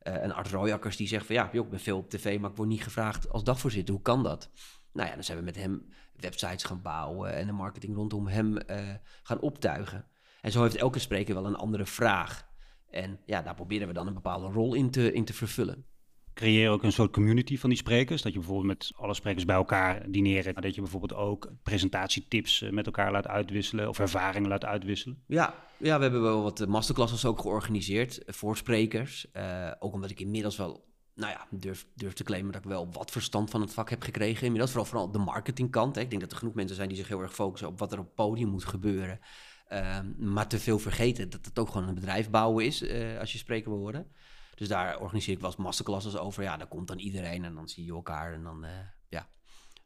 [0.04, 2.56] Uh, en Art Royakkers die zegt van ja, ik ben veel op tv, maar ik
[2.56, 3.94] word niet gevraagd als dagvoorzitter.
[3.94, 4.52] Hoe kan dat?
[4.94, 8.58] Nou ja, dan zijn we met hem websites gaan bouwen en de marketing rondom hem
[9.24, 10.06] gaan optuigen.
[10.42, 12.48] En zo heeft elke spreker wel een andere vraag.
[12.90, 15.86] En ja, daar proberen we dan een bepaalde rol in te, in te vervullen
[16.38, 18.22] creëer ook een soort community van die sprekers.
[18.22, 20.54] Dat je bijvoorbeeld met alle sprekers bij elkaar dineren.
[20.54, 25.24] Maar dat je bijvoorbeeld ook presentatietips eh, met elkaar laat uitwisselen of ervaringen laat uitwisselen.
[25.28, 29.28] Ja, ja we hebben wel wat masterclasses ook georganiseerd voor sprekers.
[29.80, 33.12] Ook omdat ik inmiddels wel, nou ja, durf, durf te claimen dat ik wel wat
[33.12, 34.46] verstand van het vak heb gekregen.
[34.46, 35.96] Inmiddels vooral, vooral de marketingkant.
[35.96, 36.02] Hè.
[36.02, 38.00] Ik denk dat er genoeg mensen zijn die zich heel erg focussen op wat er
[38.00, 39.20] op het podium moet gebeuren.
[39.70, 42.84] Uh, maar te veel vergeten dat het ook gewoon een bedrijf bouwen is
[43.20, 44.08] als je spreker wil worden.
[44.58, 46.44] Dus daar organiseer ik wel eens masterclasses over.
[46.44, 48.70] Ja, daar komt dan iedereen en dan zie je elkaar en dan, uh,
[49.10, 49.28] ja,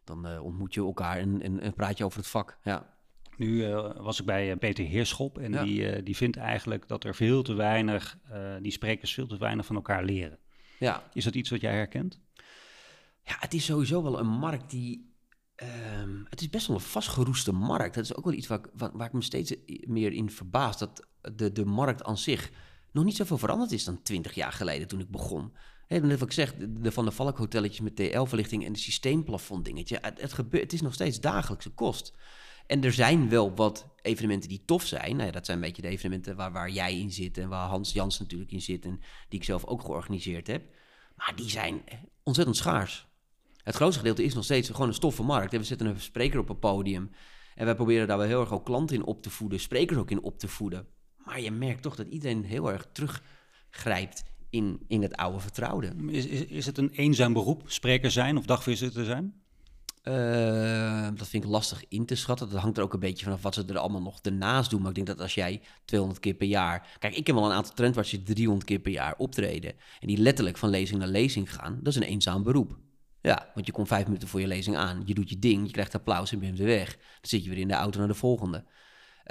[0.03, 2.57] dan uh, ontmoet je elkaar en, en, en, praat je over het vak.
[2.63, 2.95] Ja.
[3.38, 5.63] Nu uh, was ik bij Peter Heerschop en ja.
[5.63, 8.17] die, die vindt eigenlijk dat er veel te weinig,
[8.62, 10.39] die sprekers veel te weinig van elkaar leren.
[10.79, 11.03] Ja.
[11.13, 12.19] Is dat iets wat jij herkent?
[13.23, 15.10] Ja, het is sowieso wel een markt die
[16.03, 17.95] Um, het is best wel een vastgeroeste markt.
[17.95, 19.55] Dat is ook wel iets waar, waar, waar ik me steeds
[19.86, 20.77] meer in verbaas.
[20.77, 22.51] Dat de, de markt aan zich
[22.91, 25.54] nog niet zoveel veranderd is dan twintig jaar geleden toen ik begon.
[25.88, 29.65] He, net wat ik zeg, de Van der Valk hotelletjes met TL-verlichting en de systeemplafond
[29.65, 29.99] dingetje.
[30.01, 32.13] Het, gebeurt, het is nog steeds dagelijkse kost.
[32.67, 35.15] En er zijn wel wat evenementen die tof zijn.
[35.15, 37.67] Nou ja, dat zijn een beetje de evenementen waar, waar jij in zit en waar
[37.67, 38.99] Hans Jans natuurlijk in zit en
[39.30, 40.63] die ik zelf ook georganiseerd heb.
[41.15, 41.84] Maar die zijn
[42.23, 43.08] ontzettend schaars.
[43.63, 45.51] Het grootste gedeelte is nog steeds gewoon een stoffenmarkt.
[45.51, 47.12] We zetten een spreker op een podium
[47.56, 50.12] en wij proberen daar wel heel erg ook klanten in op te voeden, sprekers ook
[50.12, 50.88] in op te voeden.
[51.31, 55.93] Maar je merkt toch dat iedereen heel erg teruggrijpt in, in het oude vertrouwde.
[56.07, 59.33] Is, is, is het een eenzaam beroep, spreker zijn of dagvoorzitter zijn?
[60.03, 62.49] Uh, dat vind ik lastig in te schatten.
[62.49, 64.79] Dat hangt er ook een beetje vanaf wat ze er allemaal nog ernaast doen.
[64.79, 66.97] Maar ik denk dat als jij 200 keer per jaar...
[66.99, 69.73] Kijk, ik heb wel een aantal trendwatchers die 300 keer per jaar optreden.
[69.99, 71.79] En die letterlijk van lezing naar lezing gaan.
[71.81, 72.77] Dat is een eenzaam beroep.
[73.21, 75.01] Ja, want je komt vijf minuten voor je lezing aan.
[75.05, 76.95] Je doet je ding, je krijgt applaus en bent weer weg.
[76.95, 78.65] Dan zit je weer in de auto naar de volgende.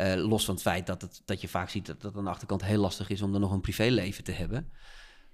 [0.00, 2.30] Uh, los van het feit dat, het, dat je vaak ziet dat het aan de
[2.30, 3.22] achterkant heel lastig is...
[3.22, 4.70] om er nog een privéleven te hebben.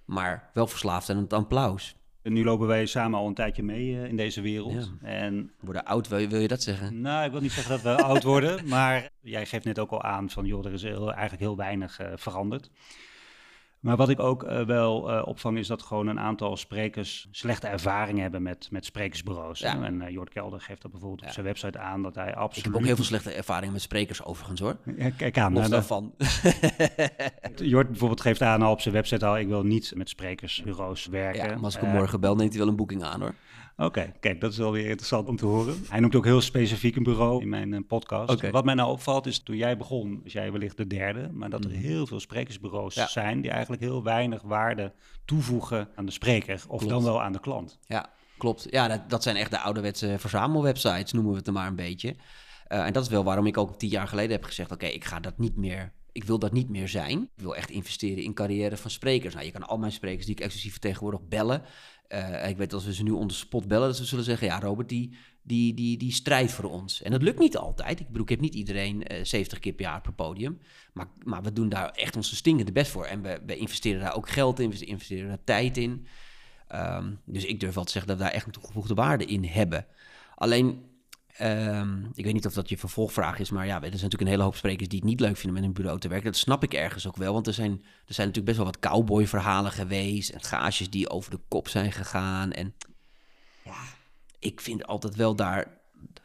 [0.05, 1.97] Maar wel verslaafd aan het applaus.
[2.23, 4.93] En nu lopen wij samen al een tijdje mee uh, in deze wereld.
[5.01, 5.09] Ja.
[5.09, 5.53] En...
[5.61, 7.01] Worden oud, wil je, wil je, dat zeggen?
[7.01, 10.03] Nou, ik wil niet zeggen dat we oud worden, maar jij geeft net ook al
[10.03, 12.71] aan van, joh, er is heel, eigenlijk heel weinig uh, veranderd.
[13.87, 17.67] Maar wat ik ook uh, wel uh, opvang is dat gewoon een aantal sprekers slechte
[17.67, 19.59] ervaring hebben met, met sprekersbureaus.
[19.59, 19.83] Ja.
[19.83, 21.27] En uh, Jort Kelder geeft dat bijvoorbeeld ja.
[21.27, 22.57] op zijn website aan dat hij absoluut...
[22.57, 24.77] Ik heb ook heel veel slechte ervaringen met sprekers overigens hoor.
[24.97, 25.53] Ja, kijk aan.
[25.53, 26.15] Los daarvan.
[27.57, 31.49] Jort bijvoorbeeld geeft aan al op zijn website al, ik wil niet met sprekersbureaus werken.
[31.49, 33.35] Ja, maar als ik hem morgen bel, neemt hij wel een boeking aan hoor.
[33.77, 35.85] Oké, kijk, dat is wel weer interessant om te horen.
[35.89, 38.31] Hij noemt ook heel specifiek een bureau in mijn uh, podcast.
[38.31, 38.51] Okay.
[38.51, 41.65] Wat mij nou opvalt is, toen jij begon, is jij wellicht de derde, maar dat
[41.65, 41.77] er mm.
[41.77, 43.07] heel veel sprekersbureaus ja.
[43.07, 44.93] zijn die eigenlijk heel weinig waarde
[45.25, 46.89] toevoegen aan de spreker of klopt.
[46.89, 47.79] dan wel aan de klant.
[47.87, 48.67] Ja, klopt.
[48.71, 52.15] Ja, dat, dat zijn echt de ouderwetse verzamelwebsites, noemen we het er maar een beetje.
[52.69, 54.97] Uh, en dat is wel waarom ik ook tien jaar geleden heb gezegd, oké, okay,
[54.97, 57.23] ik ga dat niet meer ik wil dat niet meer zijn.
[57.37, 59.35] Ik wil echt investeren in carrière van sprekers.
[59.35, 61.63] Nou, je kan al mijn sprekers die ik exclusief vertegenwoordig bellen.
[62.09, 64.61] Uh, ik weet als we ze nu onder spot bellen, dat ze zullen zeggen: Ja,
[64.61, 67.03] Robert, die, die, die, die strijdt voor ons.
[67.03, 68.01] En dat lukt niet altijd.
[68.01, 70.59] Ik bedoel, ik heb niet iedereen uh, 70 keer per jaar per podium.
[70.93, 73.05] Maar, maar we doen daar echt onze stinkende best voor.
[73.05, 76.07] En we, we investeren daar ook geld in, we investeren daar tijd in.
[76.75, 79.45] Um, dus ik durf wel te zeggen dat we daar echt een toegevoegde waarde in
[79.45, 79.87] hebben.
[80.35, 80.85] Alleen
[81.43, 84.27] Um, ik weet niet of dat je vervolgvraag is, maar ja, er zijn natuurlijk een
[84.27, 86.33] hele hoop sprekers die het niet leuk vinden met een bureau te werken.
[86.33, 87.73] Dat snap ik ergens ook wel, want er zijn,
[88.07, 91.93] er zijn natuurlijk best wel wat cowboy-verhalen geweest en gages die over de kop zijn
[91.93, 92.53] gegaan.
[92.53, 92.75] En
[93.65, 93.83] ja,
[94.39, 95.81] ik vind altijd wel daar,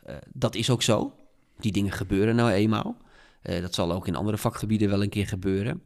[0.07, 1.15] uh, dat is ook zo.
[1.59, 2.97] Die dingen gebeuren nou eenmaal.
[3.43, 5.81] Uh, dat zal ook in andere vakgebieden wel een keer gebeuren.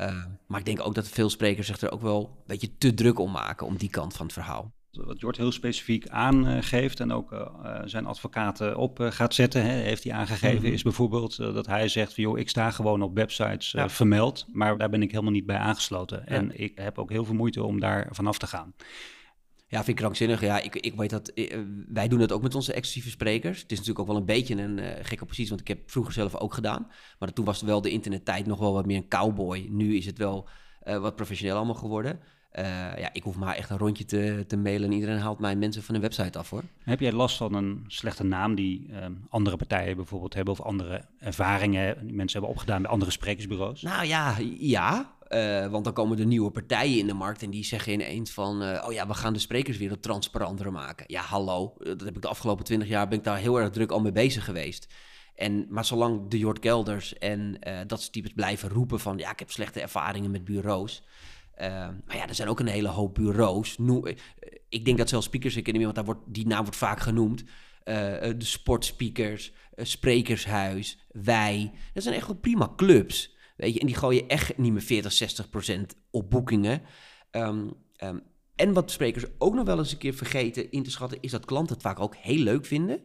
[0.00, 2.94] Uh, maar ik denk ook dat veel sprekers zich er ook wel een beetje te
[2.94, 7.12] druk om maken om die kant van het verhaal wat Jort heel specifiek aangeeft en
[7.12, 7.46] ook uh,
[7.84, 10.72] zijn advocaten op uh, gaat zetten, hè, heeft hij aangegeven, mm -hmm.
[10.72, 13.88] is bijvoorbeeld uh, dat hij zegt van joh, ik sta gewoon op websites ja.
[13.88, 16.22] vermeld, maar daar ben ik helemaal niet bij aangesloten.
[16.26, 16.32] Ja.
[16.32, 18.74] En ik heb ook heel veel moeite om daar vanaf te gaan.
[19.66, 20.40] Ja, vind ik krankzinnig.
[20.40, 21.32] Ja, ik, ik weet dat.
[21.88, 23.62] wij doen het ook met onze exclusieve sprekers.
[23.62, 26.34] Het is natuurlijk ook wel een beetje een gekke positie, want ik heb vroeger zelf
[26.36, 26.90] ook gedaan.
[27.18, 29.66] Maar toen was wel de internettijd nog wel wat meer een cowboy.
[29.70, 30.48] Nu is het wel
[30.84, 32.20] wat professioneel allemaal geworden.
[32.58, 32.64] Uh,
[32.98, 35.82] ja, ik hoef maar echt een rondje te, te mailen en iedereen haalt mij mensen
[35.82, 36.62] van een website af hoor.
[36.82, 41.04] Heb jij last van een slechte naam die uh, andere partijen bijvoorbeeld hebben of andere
[41.18, 43.82] ervaringen die mensen hebben opgedaan bij andere sprekersbureaus?
[43.82, 45.12] Nou ja, ja.
[45.28, 48.62] Uh, want dan komen er nieuwe partijen in de markt en die zeggen ineens van,
[48.62, 51.04] oh ja, we gaan de sprekerswereld transparanter maken.
[51.08, 53.90] Ja, hallo, dat heb ik de afgelopen twintig jaar, ben ik daar heel erg druk
[53.90, 54.94] al mee bezig geweest.
[55.34, 59.38] En, maar zolang de Jort Gelders en dat soort types blijven roepen van, ja, ik
[59.38, 61.02] heb slechte ervaringen met bureaus
[61.58, 63.76] uh, maar ja, er zijn ook een hele hoop bureaus.
[63.76, 64.16] Eh,
[64.68, 67.42] ik denk dat zelfs Speakers Academy, want daar wordt, die naam wordt vaak genoemd.
[67.42, 71.72] Uh, de sportspeakers, Sprekershuis, Wij.
[71.92, 73.36] Dat zijn echt wel prima clubs.
[73.56, 76.82] Weet je, en die gooien echt niet meer 40, 60 procent op boekingen.
[77.30, 78.22] Um, um,
[78.56, 81.44] en wat sprekers ook nog wel eens een keer vergeten in te schatten, is dat
[81.44, 83.00] klanten het vaak ook heel leuk vinden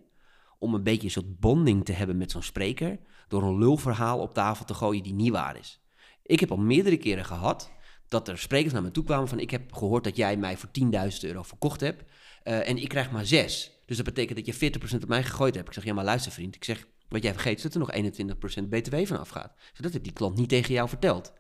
[0.60, 4.34] om een beetje een soort bonding te hebben met zo'n spreker, door een lulverhaal op
[4.34, 5.82] tafel te gooien die niet waar is.
[6.24, 7.72] Ik heb al meerdere keren gehad
[8.10, 9.40] dat er sprekers naar me toe kwamen van...
[9.40, 10.88] ik heb gehoord dat jij mij voor 10.000
[11.22, 12.04] euro verkocht hebt
[12.44, 13.72] uh, en ik krijg maar 6.
[13.86, 15.68] Dus dat betekent dat je 40% op mij gegooid hebt.
[15.68, 17.92] Ik zeg, ja maar luister vriend, ik zeg, wat jij vergeet is dat er nog
[17.94, 19.54] 21% btw van afgaat.
[19.56, 21.34] Dus dat heeft die klant niet tegen jou verteld.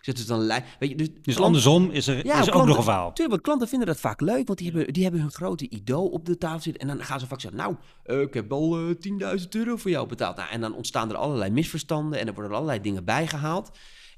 [0.00, 2.76] Dus, dan, weet je, dus, dus klant, andersom is er, ja, is klanten, ook nog
[2.76, 3.12] een verhaal.
[3.12, 6.08] Tuurlijk, want klanten vinden dat vaak leuk, want die hebben, die hebben hun grote idool
[6.08, 6.82] op de tafel zitten.
[6.82, 8.94] En dan gaan ze vaak zeggen, nou, uh, ik heb al uh,
[9.38, 10.36] 10.000 euro voor jou betaald.
[10.36, 13.70] Nou, en dan ontstaan er allerlei misverstanden en er worden allerlei dingen bijgehaald.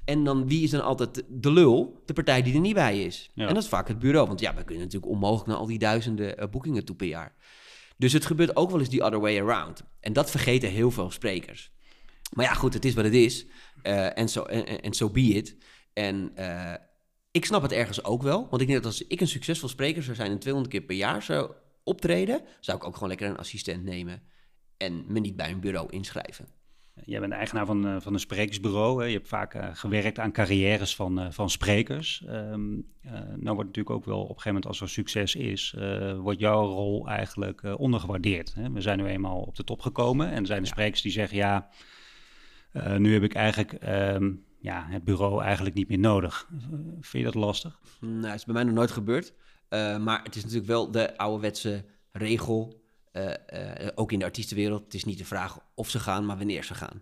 [0.05, 2.01] En dan wie is dan altijd de lul?
[2.05, 3.29] De partij die er niet bij is.
[3.33, 3.47] Ja.
[3.47, 4.27] En dat is vaak het bureau.
[4.27, 7.35] Want ja, we kunnen natuurlijk onmogelijk naar al die duizenden uh, boekingen toe per jaar.
[7.97, 9.83] Dus het gebeurt ook wel eens die other way around.
[9.99, 11.71] En dat vergeten heel veel sprekers.
[12.33, 13.45] Maar ja, goed, het is wat het is.
[13.83, 15.57] Uh, en zo en be it.
[15.93, 16.73] En uh,
[17.31, 18.47] ik snap het ergens ook wel.
[18.49, 20.95] Want ik denk dat als ik een succesvol spreker zou zijn en 200 keer per
[20.95, 21.51] jaar zou
[21.83, 24.21] optreden, zou ik ook gewoon lekker een assistent nemen
[24.77, 26.47] en me niet bij een bureau inschrijven.
[27.05, 29.01] Jij bent eigenaar van, uh, van een sprekersbureau.
[29.01, 29.07] Hè.
[29.07, 32.23] Je hebt vaak uh, gewerkt aan carrières van, uh, van sprekers.
[32.29, 32.87] Um,
[33.35, 35.75] nou wordt natuurlijk ook wel op een gegeven moment als er succes is,
[36.17, 38.53] wordt jouw rol eigenlijk ondergewaardeerd.
[38.53, 38.71] Hè.
[38.71, 41.37] We zijn nu eenmaal op de top gekomen en er zijn de sprekers die zeggen
[41.37, 41.69] ja,
[42.97, 46.49] nu heb ik eigenlijk um, ja, het bureau eigenlijk niet meer nodig.
[46.99, 47.79] Vind je dat lastig?
[47.99, 49.33] Nou, het is bij mij nog nooit gebeurd.
[49.99, 52.78] maar het is natuurlijk wel de ouderwetse regel,
[53.95, 54.83] ook in de artiestenwereld.
[54.83, 57.01] Het is niet de vraag of ze gaan, maar wanneer ze gaan.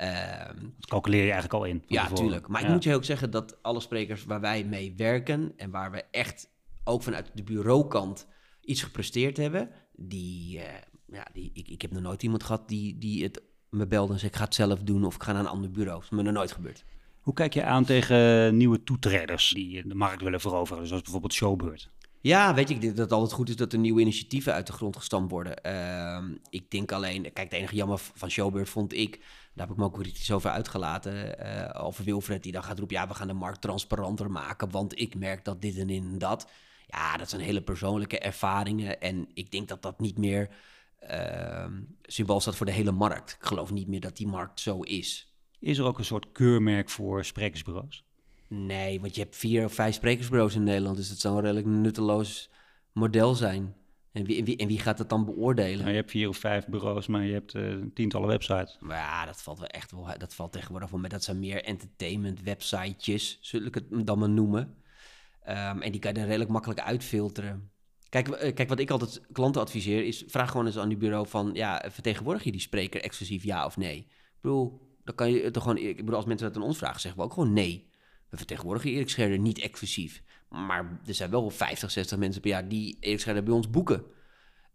[0.00, 1.82] Um, dat calculeer je eigenlijk al in.
[1.86, 2.48] Ja, tuurlijk.
[2.48, 5.90] Maar ik moet je ook zeggen dat alle sprekers waar wij mee werken en waar
[5.90, 6.50] we echt
[6.84, 8.26] ook vanuit de bureaukant
[8.60, 10.62] iets gepresteerd hebben, die, uh,
[11.06, 14.18] ja, die, ik, ik heb nog nooit iemand gehad die, die het me belde en
[14.18, 16.00] zei ik ga het zelf doen of ik ga naar een ander bureau.
[16.00, 16.84] Dat is me nog nooit gebeurd.
[17.20, 21.90] Hoe kijk je aan tegen nieuwe toetreders die de markt willen veroveren, zoals bijvoorbeeld Showbird?
[22.28, 24.72] Ja, weet je, ik dat het altijd goed is dat er nieuwe initiatieven uit de
[24.72, 25.54] grond gestampt worden.
[25.66, 29.18] Uh, ik denk alleen, kijk, de enige jammer van Showbird vond ik,
[29.54, 32.96] daar heb ik me ook kritisch over uitgelaten, uh, over Wilfred die dan gaat roepen,
[32.96, 36.50] ja, we gaan de markt transparanter maken, want ik merk dat dit en, in dat.
[36.86, 40.48] Ja, dat zijn hele persoonlijke ervaringen en ik denk dat dat niet meer
[41.10, 41.66] uh,
[42.02, 43.36] symbool staat voor de hele markt.
[43.40, 45.32] Ik geloof niet meer dat die markt zo is.
[45.58, 48.07] Is er ook een soort keurmerk voor sprekersbureaus?
[48.48, 51.66] Nee, want je hebt vier of vijf sprekersbureaus in Nederland, dus het zou een redelijk
[51.66, 52.50] nutteloos
[52.92, 53.74] model zijn.
[54.12, 55.78] En wie, en wie, en wie gaat het dan beoordelen?
[55.78, 58.76] Nou, je hebt vier of vijf bureaus, maar je hebt uh, tientallen websites.
[58.80, 60.08] Maar ja, dat valt wel echt wel.
[60.18, 61.10] Dat valt tegenwoordig wel met.
[61.10, 64.76] Dat zijn meer entertainment websitejes, zul ik het dan maar noemen.
[65.48, 67.70] Um, en die kan je dan redelijk makkelijk uitfilteren.
[68.08, 71.28] Kijk, eh, kijk, wat ik altijd klanten adviseer is: vraag gewoon eens aan die bureau
[71.28, 73.96] van ja, vertegenwoordig je die spreker exclusief ja of nee?
[73.98, 75.78] Ik bedoel, dan kan je toch gewoon.
[75.78, 77.90] Ik bedoel, als mensen dat aan ons vragen, zeggen we ook gewoon nee.
[78.30, 80.22] We vertegenwoordigen Erik Scherder niet exclusief.
[80.48, 84.04] Maar er zijn wel 50, 60 mensen per jaar die Erik Scherder bij ons boeken.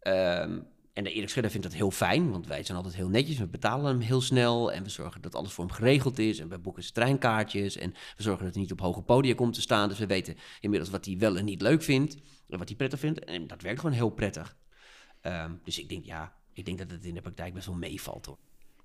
[0.02, 3.38] Um, en de Erik Scherder vindt dat heel fijn, want wij zijn altijd heel netjes.
[3.38, 6.40] We betalen hem heel snel en we zorgen dat alles voor hem geregeld is.
[6.40, 9.54] En we boeken zijn treinkaartjes en we zorgen dat hij niet op hoge podia komt
[9.54, 9.90] te staan.
[9.90, 12.16] Dus we weten inmiddels wat hij wel en niet leuk vindt
[12.50, 13.20] en wat hij prettig vindt.
[13.20, 14.58] En dat werkt gewoon heel prettig.
[15.22, 18.26] Um, dus ik denk, ja, ik denk dat het in de praktijk best wel meevalt
[18.26, 18.38] hoor.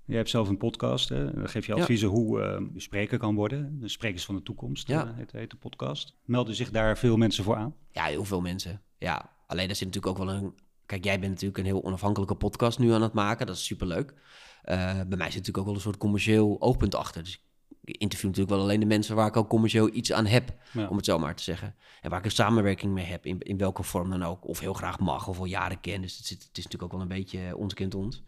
[0.09, 1.35] Je hebt zelf een podcast, hè?
[1.35, 3.81] dan geef je adviezen hoe uh, je spreker kan worden.
[3.81, 5.05] De Sprekers van de Toekomst ja.
[5.05, 6.17] uh, heet, heet, de podcast.
[6.25, 7.75] Melden zich daar veel mensen voor aan?
[7.91, 8.83] Ja, heel veel mensen.
[8.99, 10.55] Ja, alleen daar zit natuurlijk ook wel een...
[10.87, 13.47] Kijk, jij bent natuurlijk een heel onafhankelijke podcast nu aan het maken.
[13.47, 14.11] Dat is superleuk.
[14.11, 14.15] Uh,
[14.93, 17.23] bij mij zit natuurlijk ook wel een soort commercieel oogpunt achter.
[17.23, 17.45] Dus
[17.85, 20.55] ik interview natuurlijk wel alleen de mensen waar ik ook commercieel iets aan heb,
[20.89, 21.75] om het zo maar te zeggen.
[22.01, 24.47] En waar ik een samenwerking mee heb, in, in welke vorm dan ook.
[24.47, 26.01] Of heel graag mag, of al jaren ken.
[26.01, 28.23] Dus het, zit, het is natuurlijk ook wel een beetje ons kind ons.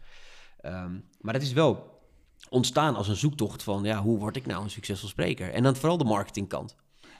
[0.65, 1.99] Um, maar het is wel
[2.49, 5.51] ontstaan als een zoektocht van, ja, hoe word ik nou een succesvol spreker?
[5.51, 6.75] En dan vooral de marketingkant.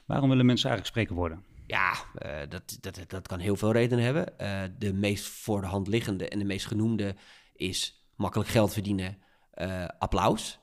[0.06, 1.44] Waarom willen mensen eigenlijk spreker worden?
[1.68, 1.94] Ja,
[2.26, 4.34] uh, dat, dat, dat kan heel veel redenen hebben.
[4.42, 7.16] Uh, de meest voor de hand liggende en de meest genoemde
[7.54, 9.18] is makkelijk geld verdienen,
[9.56, 10.60] uh, applaus.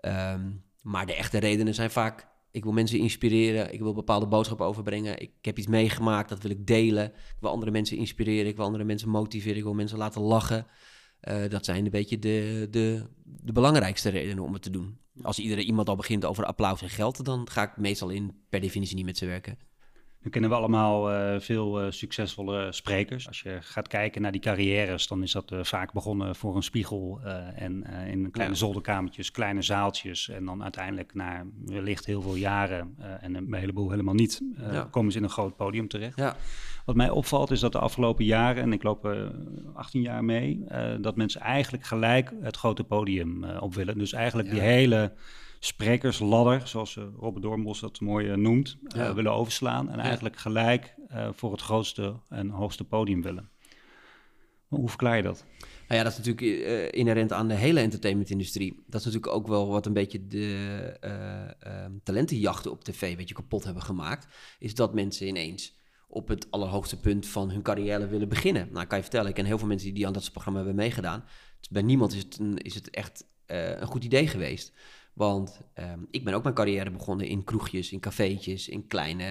[0.00, 4.66] Um, maar de echte redenen zijn vaak, ik wil mensen inspireren, ik wil bepaalde boodschappen
[4.66, 7.04] overbrengen, ik heb iets meegemaakt, dat wil ik delen.
[7.06, 10.66] Ik wil andere mensen inspireren, ik wil andere mensen motiveren, ik wil mensen laten lachen.
[11.28, 14.98] Uh, dat zijn een beetje de, de, de belangrijkste redenen om het te doen.
[15.22, 18.60] Als iedereen iemand al begint over applaus en geld, dan ga ik meestal in per
[18.60, 19.58] definitie niet met ze werken.
[20.22, 23.26] Nu kennen we allemaal uh, veel uh, succesvolle sprekers.
[23.26, 26.62] Als je gaat kijken naar die carrières, dan is dat uh, vaak begonnen voor een
[26.62, 27.20] spiegel
[27.54, 28.58] en in kleine ja.
[28.58, 30.28] zolderkamertjes, kleine zaaltjes.
[30.28, 34.88] En dan uiteindelijk na wellicht heel veel jaren en een heleboel helemaal niet, ja.
[34.90, 36.16] komen ze in een groot podium terecht.
[36.16, 36.36] Ja.
[36.84, 39.16] Wat mij opvalt is dat de afgelopen jaren, en ik loop
[39.74, 40.64] 18 jaar mee,
[41.00, 43.98] dat mensen eigenlijk gelijk het grote podium op willen.
[43.98, 45.12] Dus eigenlijk die hele
[45.62, 49.90] sprekersladder, zoals uh, Robert Doornbos dat mooi uh, noemt, uh, willen overslaan.
[49.90, 50.94] En eigenlijk gelijk
[51.32, 53.50] voor het grootste en hoogste podium willen.
[54.68, 55.44] Maar hoe verklaar je dat?
[55.60, 58.82] Nou ja, dat is natuurlijk inherent aan de hele entertainmentindustrie.
[58.86, 63.34] Dat is natuurlijk ook wel wat een beetje de ehm, talentenjachten op tv weet je,
[63.34, 64.26] kapot hebben gemaakt.
[64.58, 68.68] Is dat mensen ineens op het allerhoogste punt van hun carrière willen beginnen.
[68.72, 71.24] Nou, kan je vertellen, ik ken heel veel mensen die aan dat programma hebben meegedaan.
[71.58, 74.72] Dus bij niemand is het, een, is het echt een goed idee geweest.
[75.20, 79.28] Want um, ik ben ook mijn carrière begonnen in kroegjes, in cafeetjes, in kleine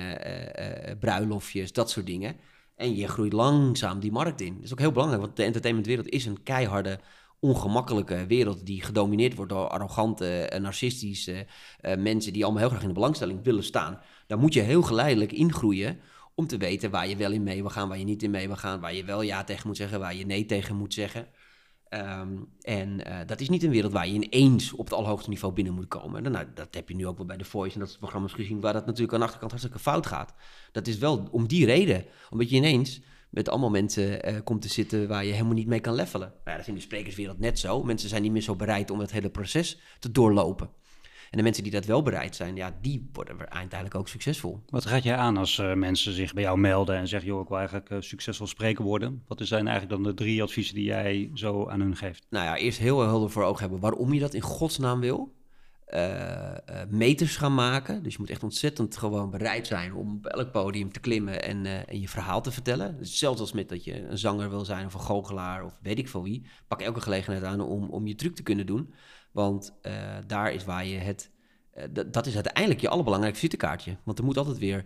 [0.89, 2.35] uh, bruiloftjes, dat soort dingen.
[2.75, 4.53] En je groeit langzaam die markt in.
[4.55, 6.99] Dat is ook heel belangrijk, want de entertainmentwereld is een keiharde,
[7.39, 11.45] ongemakkelijke wereld die gedomineerd wordt door arrogante, narcistische
[11.81, 13.99] uh, mensen die allemaal heel graag in de belangstelling willen staan.
[14.27, 15.99] Daar moet je heel geleidelijk ingroeien
[16.35, 18.47] om te weten waar je wel in mee wil gaan, waar je niet in mee
[18.47, 21.27] wil gaan, waar je wel ja tegen moet zeggen, waar je nee tegen moet zeggen.
[21.93, 25.53] Um, en uh, dat is niet een wereld waar je ineens op het allerhoogste niveau
[25.53, 26.25] binnen moet komen.
[26.25, 28.33] En nou, dat heb je nu ook wel bij The Voice en dat soort programma's
[28.33, 30.33] gezien, waar dat natuurlijk aan de achterkant hartstikke fout gaat.
[30.71, 34.69] Dat is wel om die reden, omdat je ineens met allemaal mensen uh, komt te
[34.69, 36.27] zitten waar je helemaal niet mee kan levelen.
[36.27, 37.83] Nou ja, dat is in de sprekerswereld net zo.
[37.83, 40.69] Mensen zijn niet meer zo bereid om het hele proces te doorlopen.
[41.29, 44.63] En de mensen die dat wel bereid zijn, ja, die worden uiteindelijk ook succesvol.
[44.69, 47.47] Wat raad jij aan als uh, mensen zich bij jou melden en zeggen, joh, ik
[47.47, 49.23] wil eigenlijk uh, succesvol spreker worden?
[49.27, 52.25] Wat zijn eigenlijk dan de drie adviezen die jij zo aan hun geeft?
[52.29, 55.37] Nou ja, eerst heel helder voor ogen hebben waarom je dat in godsnaam wil.
[55.93, 56.51] uh,
[56.89, 58.03] meters gaan maken.
[58.03, 61.65] Dus je moet echt ontzettend gewoon bereid zijn om op elk podium te klimmen en,
[61.65, 62.97] uh, en je verhaal te vertellen.
[62.97, 65.97] Dus zelfs als met dat je een zanger wil zijn of een goochelaar of weet
[65.97, 68.93] ik veel wie, pak elke gelegenheid aan om, om je truc te kunnen doen.
[69.31, 69.73] Want
[70.27, 71.31] daar is waar je het,
[72.07, 73.97] dat is uiteindelijk je allerbelangrijkste visitekaartje.
[74.03, 74.85] Want er moet altijd weer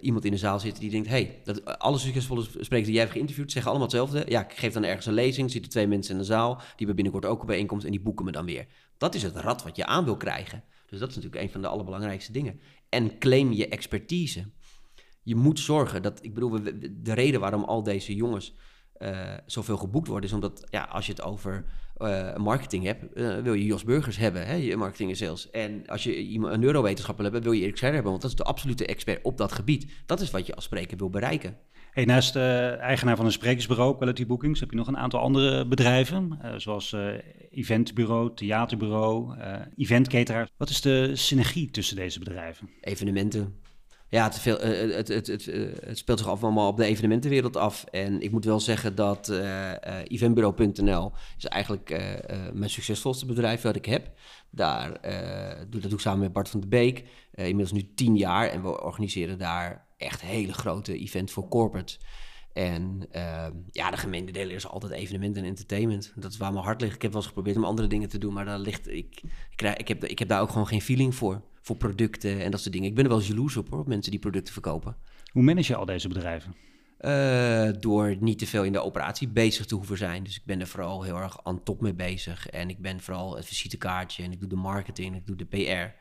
[0.00, 3.12] iemand in de zaal zitten die denkt: hey, dat, alle succesvolle sprekers die jij hebt
[3.12, 4.24] geïnterviewd zeggen allemaal hetzelfde.
[4.28, 6.94] Ja, ik geef dan ergens een lezing, zitten twee mensen in de zaal, die hebben
[6.94, 8.66] binnenkort ook een bijeenkomst en die boeken me dan weer.
[8.98, 10.64] Dat is het rad wat je aan wil krijgen.
[10.86, 12.60] Dus dat is natuurlijk een van de allerbelangrijkste dingen.
[12.88, 14.50] En claim je expertise.
[15.22, 16.58] Je moet zorgen dat, ik bedoel,
[16.92, 18.54] de reden waarom al deze jongens
[18.98, 21.64] uh, zoveel geboekt worden, is omdat ja, als je het over
[21.98, 25.50] uh, marketing hebt, uh, wil je Jos Burgers hebben, hè, je marketing en sales.
[25.50, 28.44] En als je een neurowetenschapper hebt, wil je Erik Scherder hebben, want dat is de
[28.44, 29.92] absolute expert op dat gebied.
[30.06, 31.56] Dat is wat je als spreker wil bereiken.
[31.90, 35.66] Hey, naast de eigenaar van een sprekersbureau, Quality Bookings, heb je nog een aantal andere
[35.66, 36.96] bedrijven, zoals
[37.50, 39.36] eventbureau, theaterbureau,
[39.76, 40.48] eventcateraar.
[40.56, 42.70] Wat is de synergie tussen deze bedrijven?
[42.80, 43.60] Evenementen.
[44.08, 45.44] Ja, het, veel, het, het, het,
[45.84, 47.84] het, speelt zich af allemaal op de evenementenwereld af.
[47.84, 49.28] En ik moet wel zeggen dat
[50.04, 51.88] eventbureau.nl is eigenlijk
[52.52, 54.10] mijn succesvolste bedrijf wat ik heb.
[54.50, 54.88] Daar,
[55.70, 57.04] doe, dat doe ik samen met Bart van de Beek.
[57.32, 61.98] inmiddels nu tien jaar en we organiseren daar echt hele grote event voor corporate.
[62.56, 66.12] En uh, ja, de gemeente delen is altijd evenementen en entertainment.
[66.14, 66.94] Dat is waar mijn hart ligt.
[66.94, 69.56] Ik heb wel eens geprobeerd om andere dingen te doen, maar daar ligt, ik, ik,
[69.56, 71.42] krijg, ik, heb, ik heb daar ook gewoon geen feeling voor.
[71.66, 72.88] Voor producten en dat soort dingen.
[72.88, 74.96] Ik ben er wel jaloers op hoor, op mensen die producten verkopen.
[75.32, 76.54] Hoe manage je al deze bedrijven?
[77.00, 80.24] Uh, door niet te veel in de operatie bezig te hoeven zijn.
[80.24, 82.48] Dus ik ben er vooral heel erg aan top mee bezig.
[82.48, 85.94] En ik ben vooral het visitekaartje en ik doe de marketing, ik doe de PR.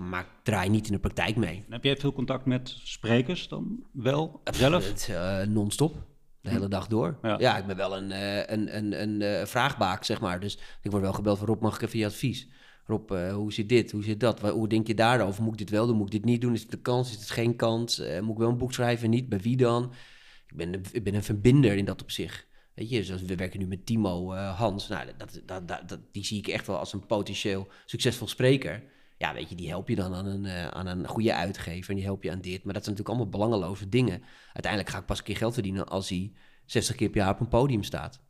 [0.00, 1.64] Maar ik draai niet in de praktijk mee.
[1.68, 5.08] heb jij veel contact met sprekers dan wel zelf?
[5.08, 5.96] Uh, non-stop.
[6.40, 7.18] De hele dag door.
[7.22, 7.56] Ja.
[7.56, 10.40] ik ben wel een, uh, een, een, een vraagbaak, zeg maar.
[10.40, 12.48] Dus ik word wel gebeld van Rob, mag ik even je advies?
[12.88, 13.90] Rob, hoe zit dit?
[13.90, 14.40] Hoe zit dat?
[14.40, 15.42] Hoe denk je daarover?
[15.42, 15.96] Moet ik dit wel doen?
[15.96, 16.52] Moet ik dit niet doen?
[16.52, 17.10] Is het de kans?
[17.10, 18.02] Is het geen kans?
[18.20, 19.10] moet ik wel een boek schrijven?
[19.10, 19.28] Niet?
[19.28, 19.92] Bij wie dan?
[20.46, 22.46] Ik ben, ik ben een verbinder in dat opzicht.
[22.74, 24.88] Weet je, we werken nu met Timo Hans.
[24.88, 28.82] Nou, dat, dat, dat, die zie ik echt wel als een potentieel succesvol spreker
[29.18, 32.04] ja, weet je, die help je dan aan een, aan een goede uitgever en die
[32.04, 32.64] help je aan dit.
[32.64, 34.22] Maar dat zijn natuurlijk allemaal belangeloze dingen.
[34.52, 36.32] Uiteindelijk ga ik pas een keer geld verdienen als hij
[36.66, 38.20] 60 keer per jaar op een podium staat.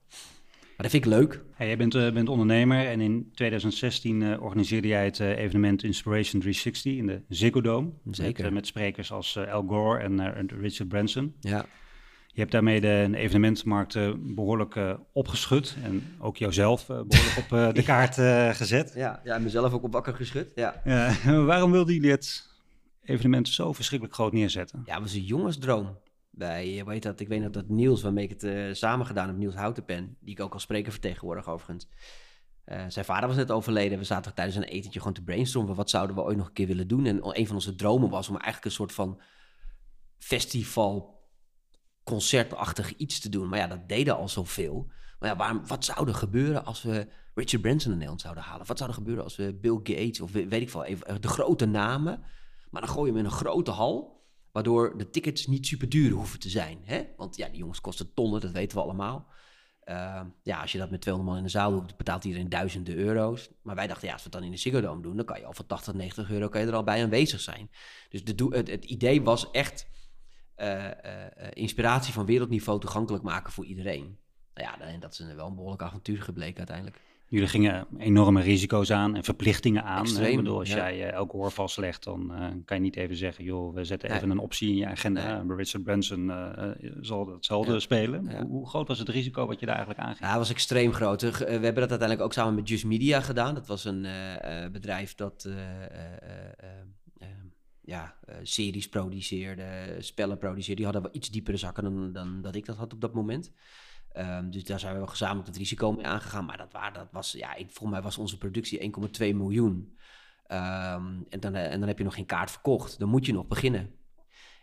[0.82, 1.42] Dat vind ik leuk.
[1.54, 5.82] Hey, jij bent, uh, bent ondernemer en in 2016 uh, eh, organiseerde jij het evenement
[5.82, 7.90] Inspiration 360 in de Ziggo Dome.
[8.10, 8.44] Zeker.
[8.44, 11.34] Met, met sprekers als Al Gore en Richard Branson.
[11.40, 11.66] Ja.
[12.26, 15.76] Je hebt daarmee de, evenementenmarkt uh, behoorlijk opgeschud.
[15.84, 18.14] En ook jouzelf behoorlijk op de kaart
[18.56, 18.92] gezet.
[18.94, 20.52] Ja, ja, en mezelf ook op wakker geschud.
[20.54, 20.82] Ja.
[21.46, 22.48] waarom wilden jullie het
[23.04, 24.82] evenement zo verschrikkelijk groot neerzetten?
[24.84, 25.96] Ja, het was een jongensdroom.
[26.38, 29.54] Bij, weet dat, ik weet nog dat Niels, waarmee ik het samen gedaan heb, Niels
[29.54, 31.88] Houtenpen, die ik ook als spreker vertegenwoordig overigens.
[32.88, 33.98] zijn vader was net overleden.
[33.98, 35.74] We zaten tijdens een etentje gewoon te brainstormen.
[35.74, 37.06] Wat zouden we ooit nog een keer willen doen?
[37.06, 39.20] En een van onze dromen was om eigenlijk een soort van
[40.18, 41.18] festival
[42.04, 43.48] concertachtig iets te doen.
[43.48, 44.90] Maar ja, dat deden al zoveel.
[45.18, 48.66] Maar ja, waarom, wat zou er gebeuren als we Richard Branson in Nederland zouden halen?
[48.66, 51.28] Wat zou er gebeuren als we Bill Gates of weet ik veel, even, eh, de
[51.28, 52.22] grote namen.
[52.70, 54.26] Maar dan gooi je hem in een grote hal,
[54.58, 56.78] waardoor de tickets niet super duur hoeven te zijn.
[56.84, 57.02] Hè?
[57.16, 59.28] Want ja, die jongens kosten tonnen, dat weten we allemaal.
[59.84, 62.96] Uh, ja, als je dat met 200 man in de zaal doet, betaalt iedereen duizenden
[62.96, 63.50] euro's.
[63.62, 65.38] Maar wij dachten, ja, als we het dan in de Ziggo Dome doen, dan kan
[65.38, 67.70] je al voor 80, 90 euro kan je er al bij aanwezig zijn.
[68.08, 69.88] Dus de, het, het idee was echt
[70.56, 70.90] uh,
[71.52, 74.18] inspiratie van wereldniveau toegankelijk maken voor iedereen.
[74.54, 77.00] Nou ja, dat is wel een behoorlijk avontuur gebleken uiteindelijk.
[77.28, 80.02] Jullie gingen enorme risico's aan en verplichtingen aan.
[80.02, 83.44] Extreem, bedoel, als jij uh, elke oor vastlegt, dan uh, kan je niet even zeggen...
[83.44, 85.42] joh, we zetten even een optie in je agenda.
[85.42, 85.56] Nee.
[85.56, 87.78] Richard Branson uh, zal hetzelfde ja.
[87.78, 88.36] spelen.
[88.36, 90.20] Hoe, hoe, groot was het risico wat je daar eigenlijk aanging?
[90.20, 91.20] Ja, het was extreem groot.
[91.20, 93.54] We hebben dat uiteindelijk ook samen met Just Media gedaan.
[93.54, 94.06] Dat was een
[94.72, 95.48] bedrijf dat
[97.88, 100.74] ja, uh, series produceerde, spellen produceerde.
[100.74, 103.52] Die hadden wel iets diepere zakken dan, dan dat ik dat had op dat moment.
[104.18, 106.44] Um, dus daar zijn we gezamenlijk het risico mee aangegaan.
[106.44, 109.96] Maar dat, waar, dat was, ja, ik, volgens mij was onze productie 1,2 miljoen.
[110.52, 112.98] Um, en, dan, en dan heb je nog geen kaart verkocht.
[112.98, 113.94] Dan moet je nog beginnen.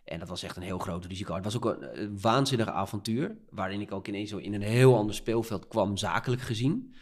[0.03, 1.35] En dat was echt een heel groot risico.
[1.35, 3.37] Het was ook een, een waanzinnig avontuur.
[3.49, 6.95] Waarin ik ook ineens zo in een heel ander speelveld kwam, zakelijk gezien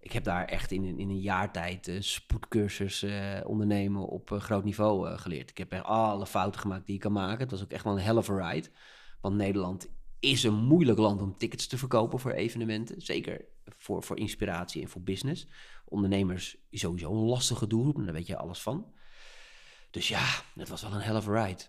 [0.00, 3.06] ik heb daar echt in, in een jaar tijd uh, spoedcursus
[3.44, 5.50] ondernemen op groot niveau geleerd.
[5.50, 7.40] Ik heb er alle fouten gemaakt die ik kan maken.
[7.40, 8.68] Het was ook echt wel een hell of ride.
[9.20, 9.88] Want Nederland
[10.20, 13.02] is een moeilijk land om tickets te verkopen voor evenementen.
[13.02, 13.44] Zeker
[13.76, 15.46] voor, voor inspiratie en voor business.
[15.84, 17.96] Ondernemers is sowieso een lastige doelgroep.
[17.96, 18.92] En daar weet je alles van.
[19.90, 21.62] Dus ja, het was wel een hell of a ride.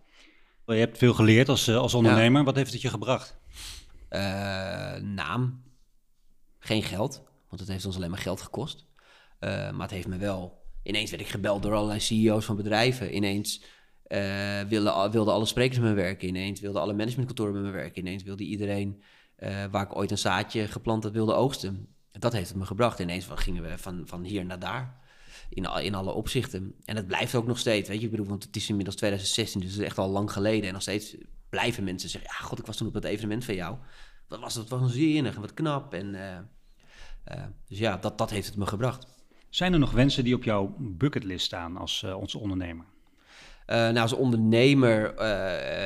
[0.65, 2.43] Je hebt veel geleerd als, als ondernemer.
[2.43, 3.39] Wat heeft het je gebracht?
[4.99, 5.63] naam.
[6.59, 8.85] Geen geld want het heeft ons alleen maar geld gekost.
[9.39, 13.15] Uh, maar het heeft me wel ineens werd ik gebeld door allerlei CEO's van bedrijven.
[13.15, 13.63] Ineens
[14.67, 16.27] wilden, wilden alle sprekers met me werken.
[16.27, 17.99] Ineens wilden alle managementkantoren met me werken.
[18.01, 19.01] Ineens wilde iedereen
[19.39, 21.87] uh, waar ik ooit een zaadje geplant had, wilde oogsten.
[22.11, 22.99] Dat heeft het me gebracht.
[22.99, 24.99] Ineens gingen we van, van hier naar daar.
[25.49, 26.75] In, in alle opzichten.
[26.85, 27.89] En het blijft ook nog steeds.
[27.89, 30.31] Weet je, ik bedoel, want het is inmiddels 2016, dus het is echt al lang
[30.31, 30.67] geleden.
[30.67, 31.17] En nog steeds
[31.49, 33.77] blijven mensen zeggen: Ja, god, ik was toen op dat evenement van jou.
[34.27, 34.69] Wat was dat?
[34.69, 35.93] Wat zinnig en wat knap.
[35.93, 39.07] En, uh, dus ja, dat, dat heeft het me gebracht.
[39.49, 42.85] Zijn er nog wensen die op jouw bucketlist staan als onze ondernemer?
[43.71, 45.21] Uh, nou, als ondernemer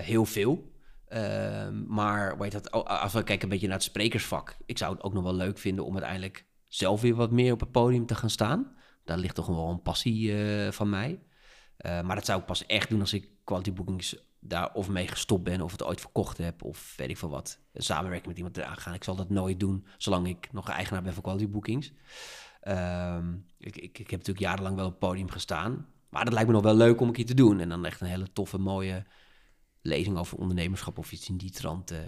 [0.04, 0.74] heel veel.
[1.08, 4.58] Ehm, maar weet dat, als we kijken een beetje naar het sprekersvak.
[4.66, 7.60] Ik zou het ook nog wel leuk vinden om uiteindelijk zelf weer wat meer op
[7.60, 8.76] het podium te gaan staan.
[9.04, 10.34] Daar ligt toch wel een passie
[10.72, 11.20] van mij.
[11.78, 14.16] maar dat zou ik pas echt doen als ik quality bookings
[14.48, 17.60] daar of mee gestopt ben, of het ooit verkocht heb, of weet ik veel wat.
[17.74, 18.94] Samenwerken met iemand eraan gaan.
[18.94, 21.94] Ik zal dat nooit doen, zolang ik nog eigenaar ben van quality bookings.
[22.62, 25.88] Ehm, ik, ik, ik, heb natuurlijk jarenlang wel op het podium gestaan.
[26.16, 27.60] Maar dat lijkt me nog wel leuk om een keer te doen.
[27.60, 29.06] En dan echt een hele toffe, mooie
[29.82, 32.00] lezing over ondernemerschap of iets in die trant uh,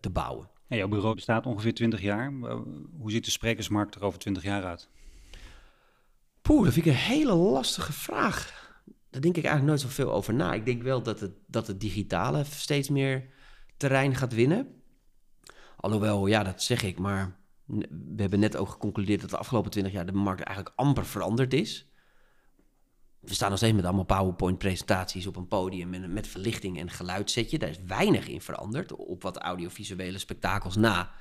[0.00, 0.50] te bouwen.
[0.68, 2.32] En jouw bureau bestaat ongeveer 20 jaar.
[2.98, 4.88] Hoe ziet de sprekersmarkt er over 20 jaar uit?
[6.42, 8.68] Poeh, dat vind ik een hele lastige vraag.
[9.10, 10.52] Daar denk ik eigenlijk nooit zoveel over na.
[10.52, 13.26] Ik denk wel dat het, dat het digitale steeds meer
[13.76, 14.82] terrein gaat winnen.
[15.76, 19.92] Alhoewel, ja, dat zeg ik, maar we hebben net ook geconcludeerd dat de afgelopen 20
[19.92, 21.89] jaar de markt eigenlijk amper veranderd is.
[23.20, 27.58] We staan nog steeds met allemaal PowerPoint-presentaties op een podium met, met verlichting en geluidssetje.
[27.58, 31.12] Daar is weinig in veranderd, op wat audiovisuele spektakels na.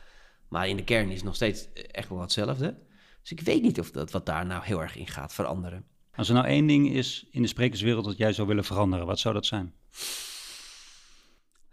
[0.47, 2.77] Maar in de kern is het nog steeds echt wel hetzelfde.
[3.21, 5.85] Dus ik weet niet of dat wat daar nou heel erg in gaat veranderen.
[6.15, 9.19] Als er nou één ding is in de sprekerswereld dat jij zou willen veranderen, wat
[9.19, 9.73] zou dat zijn?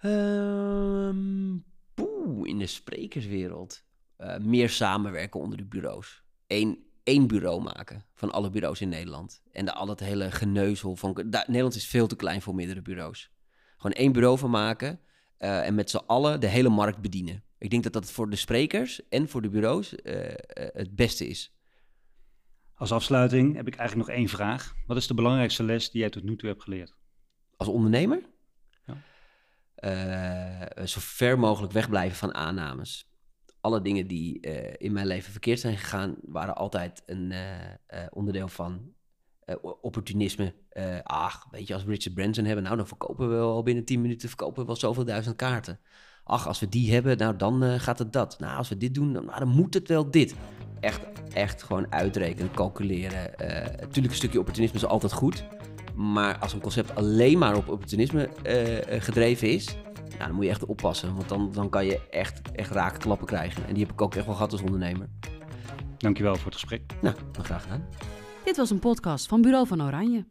[0.05, 1.64] Um,
[2.43, 3.85] in de sprekerswereld.
[4.18, 6.22] Uh, meer samenwerken onder de bureaus.
[6.47, 9.43] Eén, één bureau maken van alle bureaus in Nederland.
[9.53, 11.27] En de, al het hele geneuzel van...
[11.31, 13.31] Nederland is veel te klein voor meerdere bureaus.
[13.77, 15.01] Gewoon één bureau van maken
[15.39, 17.45] uh, en met z'n allen de hele markt bedienen.
[17.59, 20.01] Ik denk dat dat voor de sprekers en voor de bureaus uh,
[20.73, 21.55] het beste is.
[22.75, 24.75] Als afsluiting heb ik eigenlijk nog één vraag.
[24.87, 26.97] Wat is de belangrijkste les die jij tot nu toe hebt geleerd?
[27.57, 28.23] Als ondernemer?
[28.87, 28.97] Ja.
[30.87, 33.09] Zo ver mogelijk wegblijven van aannames.
[33.67, 38.49] Alle dingen die uh, in mijn leven verkeerd zijn gegaan, waren altijd een uh, onderdeel
[38.49, 38.95] van
[39.81, 40.55] opportunisme.
[41.03, 44.29] ach, weet je, als Richard Branson hebben, nou dan verkopen we al binnen 10 minuten
[44.29, 45.81] verkopen we wel zoveel duizend kaarten.
[46.25, 48.39] Ach, als we die hebben, nou dan gaat het dat.
[48.39, 50.35] Nou, als we dit doen, dan, nou, dan moet het wel dit
[50.81, 51.01] echt,
[51.33, 53.31] echt gewoon uitrekenen, calculeren.
[53.81, 55.45] Natuurlijk, een stukje opportunisme is altijd goed.
[55.95, 58.29] Maar als een concept alleen maar op opportunisme
[59.01, 59.77] gedreven is,
[60.17, 61.14] nou, dan moet je echt oppassen.
[61.14, 63.67] Want dan, dan kan je echt, echt raken klappen krijgen.
[63.67, 65.09] En die heb ik ook echt wel gehad als ondernemer.
[65.99, 66.83] Dankjewel voor het gesprek.
[67.01, 67.85] Nou, graag gedaan.
[68.45, 70.25] Dit was een podcast van Bureau van Oranje.